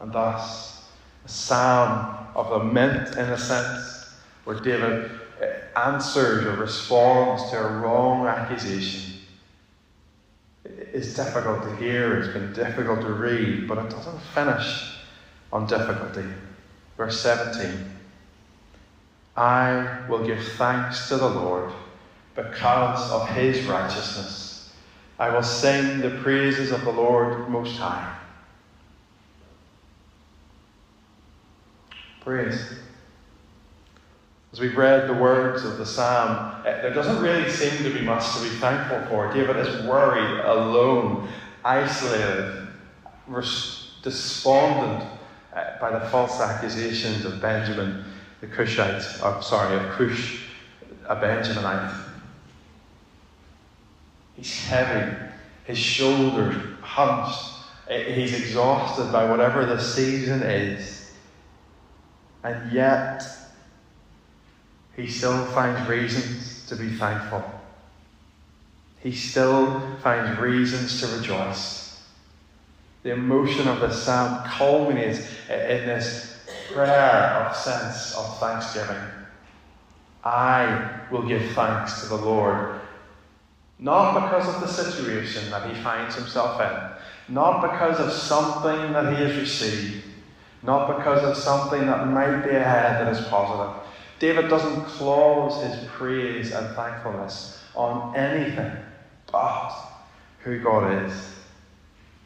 And 0.00 0.12
thus, 0.12 0.84
a 1.24 1.28
psalm 1.28 2.16
of 2.34 2.50
lament, 2.50 3.16
in 3.16 3.26
a 3.26 3.38
sense, 3.38 4.14
where 4.44 4.58
David 4.58 5.10
uh, 5.40 5.78
answers 5.78 6.46
or 6.46 6.56
responds 6.56 7.50
to 7.50 7.58
a 7.58 7.78
wrong 7.78 8.26
accusation 8.26 9.13
is 10.94 11.14
difficult 11.16 11.62
to 11.64 11.76
hear, 11.76 12.20
it's 12.20 12.32
been 12.32 12.52
difficult 12.52 13.00
to 13.00 13.12
read, 13.12 13.66
but 13.66 13.78
it 13.78 13.90
doesn't 13.90 14.20
finish 14.32 14.94
on 15.52 15.66
difficulty. 15.66 16.24
Verse 16.96 17.20
17 17.20 17.90
I 19.36 20.06
will 20.08 20.24
give 20.24 20.40
thanks 20.52 21.08
to 21.08 21.16
the 21.16 21.28
Lord 21.28 21.72
because 22.36 23.10
of 23.10 23.28
his 23.30 23.64
righteousness. 23.64 24.72
I 25.18 25.30
will 25.30 25.42
sing 25.42 26.00
the 26.00 26.10
praises 26.22 26.70
of 26.70 26.84
the 26.84 26.92
Lord 26.92 27.48
Most 27.48 27.76
High. 27.76 28.16
Praise. 32.20 32.78
As 34.54 34.60
we've 34.60 34.76
read 34.76 35.08
the 35.08 35.14
words 35.14 35.64
of 35.64 35.78
the 35.78 35.84
psalm, 35.84 36.62
eh, 36.64 36.80
there 36.80 36.94
doesn't 36.94 37.20
really 37.20 37.50
seem 37.50 37.76
to 37.82 37.90
be 37.90 38.02
much 38.02 38.36
to 38.36 38.42
be 38.44 38.50
thankful 38.50 39.04
for. 39.08 39.32
David 39.32 39.56
is 39.56 39.84
worried, 39.84 40.44
alone, 40.44 41.28
isolated, 41.64 42.68
despondent 44.00 45.10
eh, 45.56 45.76
by 45.80 45.90
the 45.90 46.06
false 46.06 46.40
accusations 46.40 47.24
of 47.24 47.42
Benjamin 47.42 48.04
the 48.40 48.46
Cushite, 48.46 49.02
oh, 49.24 49.40
sorry, 49.42 49.74
of 49.74 49.90
Cush, 49.90 50.44
a 51.08 51.16
Benjaminite. 51.16 51.92
He's 54.36 54.56
heavy, 54.68 55.16
his 55.64 55.78
shoulders 55.78 56.54
hunched, 56.80 57.54
eh, 57.90 58.12
he's 58.12 58.38
exhausted 58.38 59.10
by 59.10 59.28
whatever 59.28 59.66
the 59.66 59.80
season 59.80 60.44
is. 60.44 61.10
And 62.44 62.70
yet, 62.70 63.24
he 64.96 65.08
still 65.08 65.44
finds 65.46 65.88
reasons 65.88 66.66
to 66.68 66.76
be 66.76 66.88
thankful. 66.90 67.42
He 69.00 69.12
still 69.12 69.80
finds 70.02 70.38
reasons 70.38 71.00
to 71.00 71.16
rejoice. 71.18 72.02
The 73.02 73.12
emotion 73.12 73.68
of 73.68 73.80
the 73.80 73.92
psalm 73.92 74.44
culminates 74.46 75.18
in 75.48 75.86
this 75.86 76.38
prayer 76.72 77.46
of 77.46 77.54
sense 77.54 78.16
of 78.16 78.38
thanksgiving. 78.38 79.02
I 80.24 81.00
will 81.10 81.22
give 81.22 81.52
thanks 81.52 82.00
to 82.00 82.08
the 82.08 82.16
Lord, 82.16 82.80
not 83.78 84.14
because 84.22 84.48
of 84.54 84.62
the 84.62 84.68
situation 84.68 85.50
that 85.50 85.68
he 85.68 85.82
finds 85.82 86.14
himself 86.14 86.58
in, 86.60 87.34
not 87.34 87.60
because 87.60 88.00
of 88.00 88.10
something 88.10 88.92
that 88.94 89.14
he 89.14 89.22
has 89.22 89.36
received, 89.36 90.04
not 90.62 90.96
because 90.96 91.22
of 91.24 91.36
something 91.36 91.86
that 91.86 92.08
might 92.08 92.42
be 92.42 92.56
ahead 92.56 93.06
that 93.06 93.12
is 93.12 93.26
positive, 93.26 93.83
David 94.18 94.48
doesn't 94.48 94.84
close 94.84 95.62
his 95.62 95.88
praise 95.88 96.52
and 96.52 96.74
thankfulness 96.76 97.58
on 97.74 98.14
anything 98.16 98.72
but 99.30 99.72
who 100.40 100.60
God 100.60 101.04
is 101.04 101.34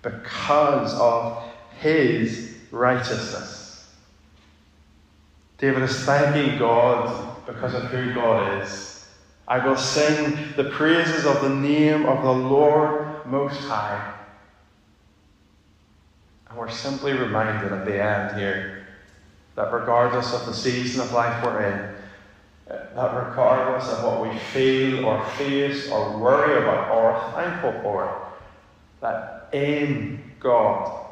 because 0.02 0.94
of 0.94 1.42
his 1.80 2.56
righteousness. 2.70 3.86
David 5.56 5.82
is 5.82 6.04
thanking 6.04 6.58
God 6.58 7.44
because 7.46 7.74
of 7.74 7.84
who 7.84 8.14
God 8.14 8.62
is. 8.62 9.04
I 9.48 9.64
will 9.66 9.76
sing 9.76 10.52
the 10.56 10.70
praises 10.70 11.24
of 11.24 11.40
the 11.40 11.48
name 11.48 12.06
of 12.06 12.22
the 12.22 12.32
Lord 12.32 13.26
Most 13.26 13.60
High. 13.60 14.14
And 16.48 16.58
we're 16.58 16.70
simply 16.70 17.12
reminded 17.12 17.72
at 17.72 17.84
the 17.84 18.02
end 18.02 18.38
here 18.38 18.77
that 19.58 19.72
regardless 19.72 20.32
of 20.32 20.46
the 20.46 20.54
season 20.54 21.00
of 21.00 21.10
life 21.10 21.44
we're 21.44 21.64
in, 21.64 21.94
that 22.68 23.28
regardless 23.28 23.88
of 23.88 24.04
what 24.04 24.22
we 24.22 24.38
feel 24.38 25.04
or 25.04 25.24
face 25.30 25.90
or 25.90 26.16
worry 26.16 26.62
about 26.62 26.92
or 26.92 27.10
are 27.10 27.32
thankful 27.32 27.72
for, 27.82 28.28
that 29.00 29.48
in 29.52 30.22
God 30.38 31.06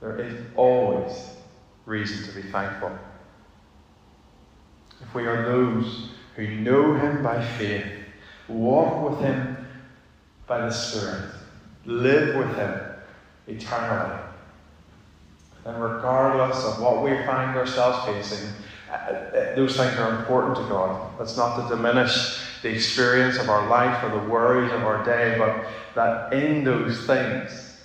there 0.00 0.18
is 0.18 0.34
always 0.56 1.36
reason 1.86 2.26
to 2.26 2.42
be 2.42 2.50
thankful. 2.50 2.90
If 5.00 5.14
we 5.14 5.28
are 5.28 5.44
those 5.44 6.08
who 6.34 6.48
know 6.56 6.94
Him 6.94 7.22
by 7.22 7.40
faith, 7.56 7.86
walk 8.48 9.10
with 9.10 9.20
Him 9.20 9.64
by 10.48 10.58
the 10.58 10.72
Spirit, 10.72 11.30
live 11.84 12.34
with 12.34 12.56
Him 12.56 12.80
eternally, 13.46 14.23
and 15.64 15.82
regardless 15.82 16.64
of 16.64 16.80
what 16.80 17.02
we 17.02 17.10
find 17.24 17.56
ourselves 17.56 18.04
facing, 18.06 18.50
uh, 18.90 18.92
uh, 18.92 19.54
those 19.56 19.76
things 19.76 19.96
are 19.98 20.18
important 20.18 20.56
to 20.56 20.62
God. 20.64 21.10
That's 21.18 21.36
not 21.36 21.56
to 21.56 21.74
diminish 21.74 22.38
the 22.62 22.68
experience 22.68 23.38
of 23.38 23.48
our 23.48 23.68
life 23.68 24.02
or 24.04 24.10
the 24.10 24.28
worries 24.28 24.72
of 24.72 24.82
our 24.82 25.04
day, 25.04 25.36
but 25.38 25.66
that 25.94 26.32
in 26.32 26.64
those 26.64 27.06
things, 27.06 27.82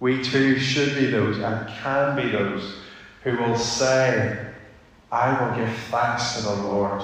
we 0.00 0.22
too 0.22 0.58
should 0.58 0.94
be 0.94 1.06
those 1.06 1.38
and 1.38 1.68
can 1.68 2.14
be 2.16 2.30
those 2.30 2.76
who 3.24 3.36
will 3.36 3.58
say, 3.58 4.46
I 5.10 5.42
will 5.42 5.56
give 5.56 5.74
thanks 5.90 6.36
to 6.36 6.42
the 6.42 6.54
Lord 6.54 7.02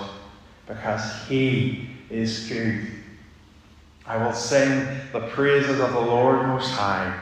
because 0.67 1.27
He 1.27 1.91
is 2.09 2.49
good. 2.49 2.87
I 4.07 4.25
will 4.25 4.33
sing 4.33 4.87
the 5.13 5.27
praises 5.29 5.81
of 5.81 5.93
the 5.93 6.01
Lord 6.01 6.47
Most 6.47 6.71
High 6.71 7.21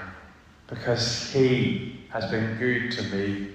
because 0.67 1.33
He 1.33 1.92
has 2.13 2.31
been 2.31 2.59
good 2.59 2.93
to 2.93 3.03
me. 3.05 3.49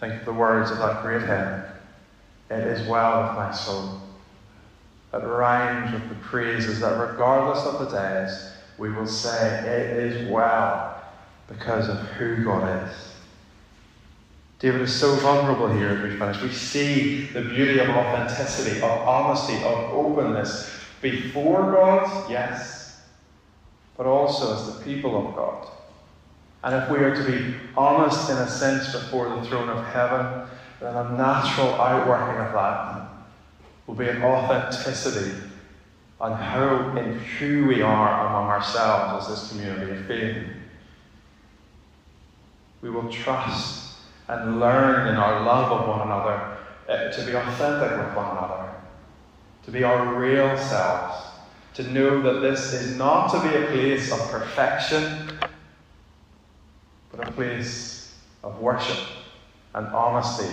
Think 0.00 0.14
of 0.20 0.24
the 0.26 0.32
words 0.32 0.70
of 0.70 0.78
that 0.78 1.02
great 1.02 1.22
hymn. 1.22 1.62
It 2.50 2.66
is 2.66 2.86
well 2.86 3.22
with 3.22 3.36
my 3.36 3.52
soul. 3.52 4.00
It 5.14 5.24
rhymes 5.24 5.92
with 5.92 6.08
the 6.10 6.14
praises 6.16 6.80
that 6.80 7.00
regardless 7.00 7.64
of 7.64 7.78
the 7.78 7.96
days, 7.96 8.50
we 8.76 8.90
will 8.90 9.06
say, 9.06 9.60
It 9.60 9.96
is 9.96 10.30
well 10.30 11.02
because 11.48 11.88
of 11.88 11.98
who 11.98 12.44
God 12.44 12.86
is. 12.86 13.12
David 14.58 14.82
is 14.82 14.94
so 14.94 15.14
vulnerable 15.16 15.68
here 15.68 15.90
as 15.90 16.02
we 16.02 16.18
finish. 16.18 16.42
We 16.42 16.50
see 16.50 17.26
the 17.26 17.42
beauty 17.42 17.78
of 17.78 17.88
authenticity, 17.88 18.78
of 18.78 18.90
honesty, 18.90 19.56
of 19.56 19.94
openness 19.94 20.70
before 21.00 21.72
God, 21.72 22.30
yes, 22.30 23.00
but 23.96 24.04
also 24.04 24.54
as 24.54 24.76
the 24.76 24.84
people 24.84 25.28
of 25.28 25.34
God. 25.34 25.68
And 26.64 26.74
if 26.74 26.90
we 26.90 26.98
are 26.98 27.14
to 27.14 27.24
be 27.24 27.54
honest 27.76 28.30
in 28.30 28.36
a 28.36 28.48
sense 28.48 28.92
before 28.92 29.28
the 29.28 29.44
throne 29.46 29.68
of 29.68 29.84
heaven, 29.86 30.48
then 30.80 30.94
a 30.94 31.16
natural 31.16 31.74
outworking 31.74 32.40
of 32.46 32.52
that 32.52 33.08
will 33.86 33.94
be 33.94 34.08
an 34.08 34.22
authenticity 34.22 35.34
on 36.20 36.32
how 36.32 36.96
and 36.96 37.20
who 37.20 37.66
we 37.66 37.80
are 37.80 38.26
among 38.26 38.48
ourselves 38.48 39.28
as 39.28 39.40
this 39.40 39.50
community 39.50 39.92
of 39.92 40.06
faith. 40.06 40.46
We 42.82 42.90
will 42.90 43.08
trust 43.08 43.96
and 44.28 44.60
learn 44.60 45.08
in 45.08 45.14
our 45.14 45.44
love 45.44 45.72
of 45.72 45.88
one 45.88 46.00
another 46.02 46.56
uh, 46.88 47.10
to 47.12 47.26
be 47.26 47.34
authentic 47.34 47.90
with 47.98 48.16
one 48.16 48.36
another, 48.36 48.70
to 49.64 49.70
be 49.70 49.84
our 49.84 50.14
real 50.14 50.56
selves, 50.58 51.24
to 51.74 51.82
know 51.84 52.20
that 52.22 52.40
this 52.40 52.72
is 52.72 52.96
not 52.96 53.28
to 53.28 53.48
be 53.48 53.56
a 53.56 53.66
place 53.68 54.12
of 54.12 54.18
perfection 54.30 55.38
place 57.38 58.16
of 58.42 58.58
worship 58.58 58.98
and 59.74 59.86
honesty 59.88 60.52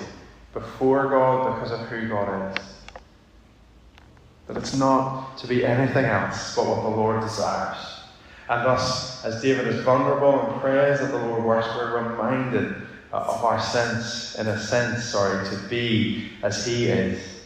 before 0.54 1.10
God 1.10 1.56
because 1.56 1.72
of 1.72 1.88
who 1.88 2.08
God 2.08 2.56
is. 2.56 2.64
That 4.46 4.58
it's 4.58 4.76
not 4.76 5.36
to 5.40 5.48
be 5.48 5.66
anything 5.66 6.06
else 6.06 6.56
but 6.56 6.68
what 6.68 6.84
the 6.84 6.96
Lord 6.96 7.22
desires. 7.22 8.02
And 8.48 8.64
thus, 8.64 9.26
as 9.26 9.42
David 9.42 9.66
is 9.66 9.84
vulnerable 9.84 10.40
and 10.42 10.62
prays 10.62 11.00
that 11.00 11.10
the 11.10 11.18
Lord 11.18 11.44
works, 11.44 11.68
we're 11.76 12.08
reminded 12.08 12.76
of 13.12 13.44
our 13.44 13.60
sense, 13.60 14.36
in 14.36 14.46
a 14.46 14.60
sense, 14.60 15.06
sorry, 15.06 15.44
to 15.50 15.58
be 15.68 16.30
as 16.44 16.68
He 16.68 16.86
is. 16.86 17.42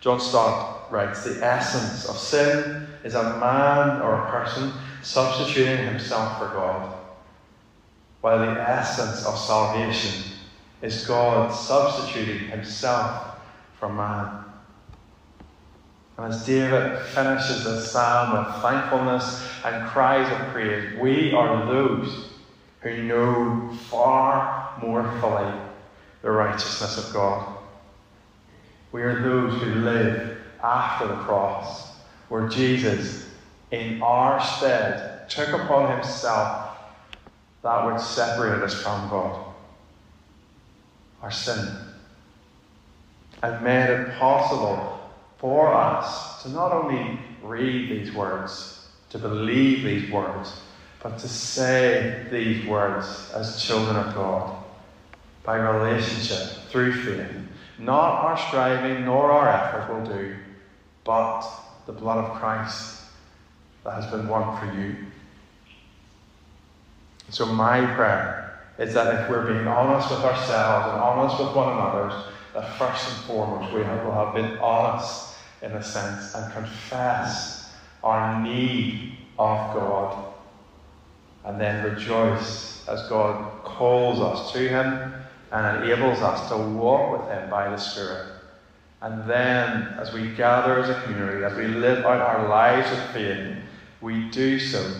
John 0.00 0.18
Stott 0.18 0.90
writes 0.90 1.22
The 1.22 1.44
essence 1.44 2.08
of 2.08 2.18
sin 2.18 2.88
is 3.04 3.14
a 3.14 3.38
man 3.38 4.02
or 4.02 4.14
a 4.14 4.30
person 4.32 4.72
substituting 5.02 5.86
himself 5.86 6.38
for 6.40 6.48
God 6.48 7.03
while 8.24 8.38
the 8.38 8.58
essence 8.58 9.26
of 9.26 9.36
salvation 9.38 10.32
is 10.80 11.06
God 11.06 11.52
substituting 11.52 12.48
himself 12.48 13.36
for 13.78 13.90
man. 13.90 14.42
And 16.16 16.32
as 16.32 16.46
David 16.46 17.02
finishes 17.08 17.64
this 17.64 17.92
psalm 17.92 18.32
with 18.32 18.62
thankfulness 18.62 19.46
and 19.62 19.86
cries 19.90 20.26
of 20.32 20.54
praise, 20.54 20.98
we 20.98 21.34
are 21.34 21.66
those 21.66 22.30
who 22.80 23.02
know 23.02 23.70
far 23.90 24.74
more 24.80 25.02
fully 25.20 25.60
the 26.22 26.30
righteousness 26.30 27.06
of 27.06 27.12
God. 27.12 27.58
We 28.92 29.02
are 29.02 29.20
those 29.20 29.60
who 29.60 29.74
live 29.82 30.38
after 30.62 31.08
the 31.08 31.16
cross, 31.16 31.90
where 32.30 32.48
Jesus, 32.48 33.28
in 33.70 34.00
our 34.00 34.42
stead, 34.42 35.28
took 35.28 35.50
upon 35.50 35.94
himself 35.94 36.63
that 37.64 37.86
which 37.86 38.02
separated 38.02 38.62
us 38.62 38.74
from 38.74 39.08
God, 39.08 39.42
our 41.22 41.30
sin, 41.30 41.66
and 43.42 43.64
made 43.64 43.88
it 43.88 44.18
possible 44.18 45.00
for 45.38 45.72
us 45.72 46.42
to 46.42 46.50
not 46.50 46.72
only 46.72 47.18
read 47.42 47.88
these 47.88 48.14
words, 48.14 48.86
to 49.08 49.18
believe 49.18 49.82
these 49.82 50.10
words, 50.10 50.60
but 51.02 51.18
to 51.18 51.28
say 51.28 52.26
these 52.30 52.66
words 52.66 53.32
as 53.34 53.62
children 53.62 53.96
of 53.96 54.14
God 54.14 54.62
by 55.42 55.56
relationship 55.56 56.68
through 56.68 56.92
faith. 56.92 57.34
Not 57.78 58.24
our 58.24 58.36
striving 58.36 59.06
nor 59.06 59.32
our 59.32 59.48
effort 59.48 59.92
will 59.92 60.04
do, 60.04 60.36
but 61.02 61.46
the 61.86 61.92
blood 61.92 62.18
of 62.18 62.38
Christ 62.38 63.04
that 63.84 64.02
has 64.02 64.10
been 64.10 64.28
won 64.28 64.58
for 64.58 64.78
you. 64.78 64.96
So, 67.30 67.46
my 67.46 67.84
prayer 67.94 68.60
is 68.78 68.94
that 68.94 69.22
if 69.22 69.30
we're 69.30 69.46
being 69.46 69.66
honest 69.66 70.10
with 70.10 70.20
ourselves 70.20 70.92
and 70.92 71.00
honest 71.00 71.38
with 71.38 71.54
one 71.54 71.72
another, 71.72 72.24
that 72.54 72.76
first 72.76 73.08
and 73.08 73.24
foremost 73.24 73.72
we 73.72 73.80
will 73.80 74.12
have 74.12 74.34
been 74.34 74.58
honest 74.58 75.34
in 75.62 75.72
a 75.72 75.82
sense 75.82 76.34
and 76.34 76.52
confess 76.52 77.72
our 78.02 78.42
need 78.42 79.16
of 79.38 79.74
God 79.74 80.32
and 81.44 81.60
then 81.60 81.84
rejoice 81.84 82.86
as 82.88 83.08
God 83.08 83.64
calls 83.64 84.20
us 84.20 84.52
to 84.52 84.68
Him 84.68 85.14
and 85.52 85.84
enables 85.84 86.20
us 86.20 86.48
to 86.48 86.56
walk 86.56 87.20
with 87.20 87.30
Him 87.30 87.50
by 87.50 87.68
the 87.68 87.76
Spirit. 87.76 88.32
And 89.02 89.28
then, 89.28 89.94
as 89.98 90.12
we 90.12 90.28
gather 90.34 90.78
as 90.78 90.88
a 90.88 91.00
community, 91.02 91.44
as 91.44 91.54
we 91.54 91.66
live 91.66 92.04
out 92.06 92.20
our 92.20 92.48
lives 92.48 92.90
of 92.90 93.10
faith, 93.10 93.56
we 94.00 94.30
do 94.30 94.58
so 94.58 94.94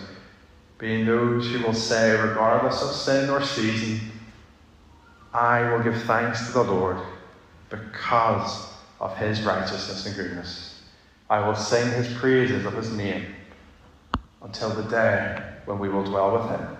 being 0.77 1.05
those 1.05 1.49
who 1.49 1.59
will 1.63 1.73
say, 1.73 2.11
regardless 2.11 2.81
of 2.81 2.91
sin 2.91 3.29
or 3.29 3.41
season, 3.41 4.11
I 5.33 5.71
will 5.71 5.83
give 5.83 6.01
thanks 6.03 6.47
to 6.47 6.53
the 6.53 6.63
Lord 6.63 6.97
because 7.69 8.73
of 8.99 9.15
his 9.17 9.41
righteousness 9.41 10.05
and 10.05 10.15
goodness. 10.15 10.83
I 11.29 11.45
will 11.45 11.55
sing 11.55 11.91
his 11.91 12.13
praises 12.17 12.65
of 12.65 12.73
his 12.73 12.91
name 12.93 13.25
until 14.41 14.69
the 14.69 14.83
day 14.83 15.41
when 15.65 15.79
we 15.79 15.89
will 15.89 16.03
dwell 16.03 16.33
with 16.33 16.49
him 16.49 16.74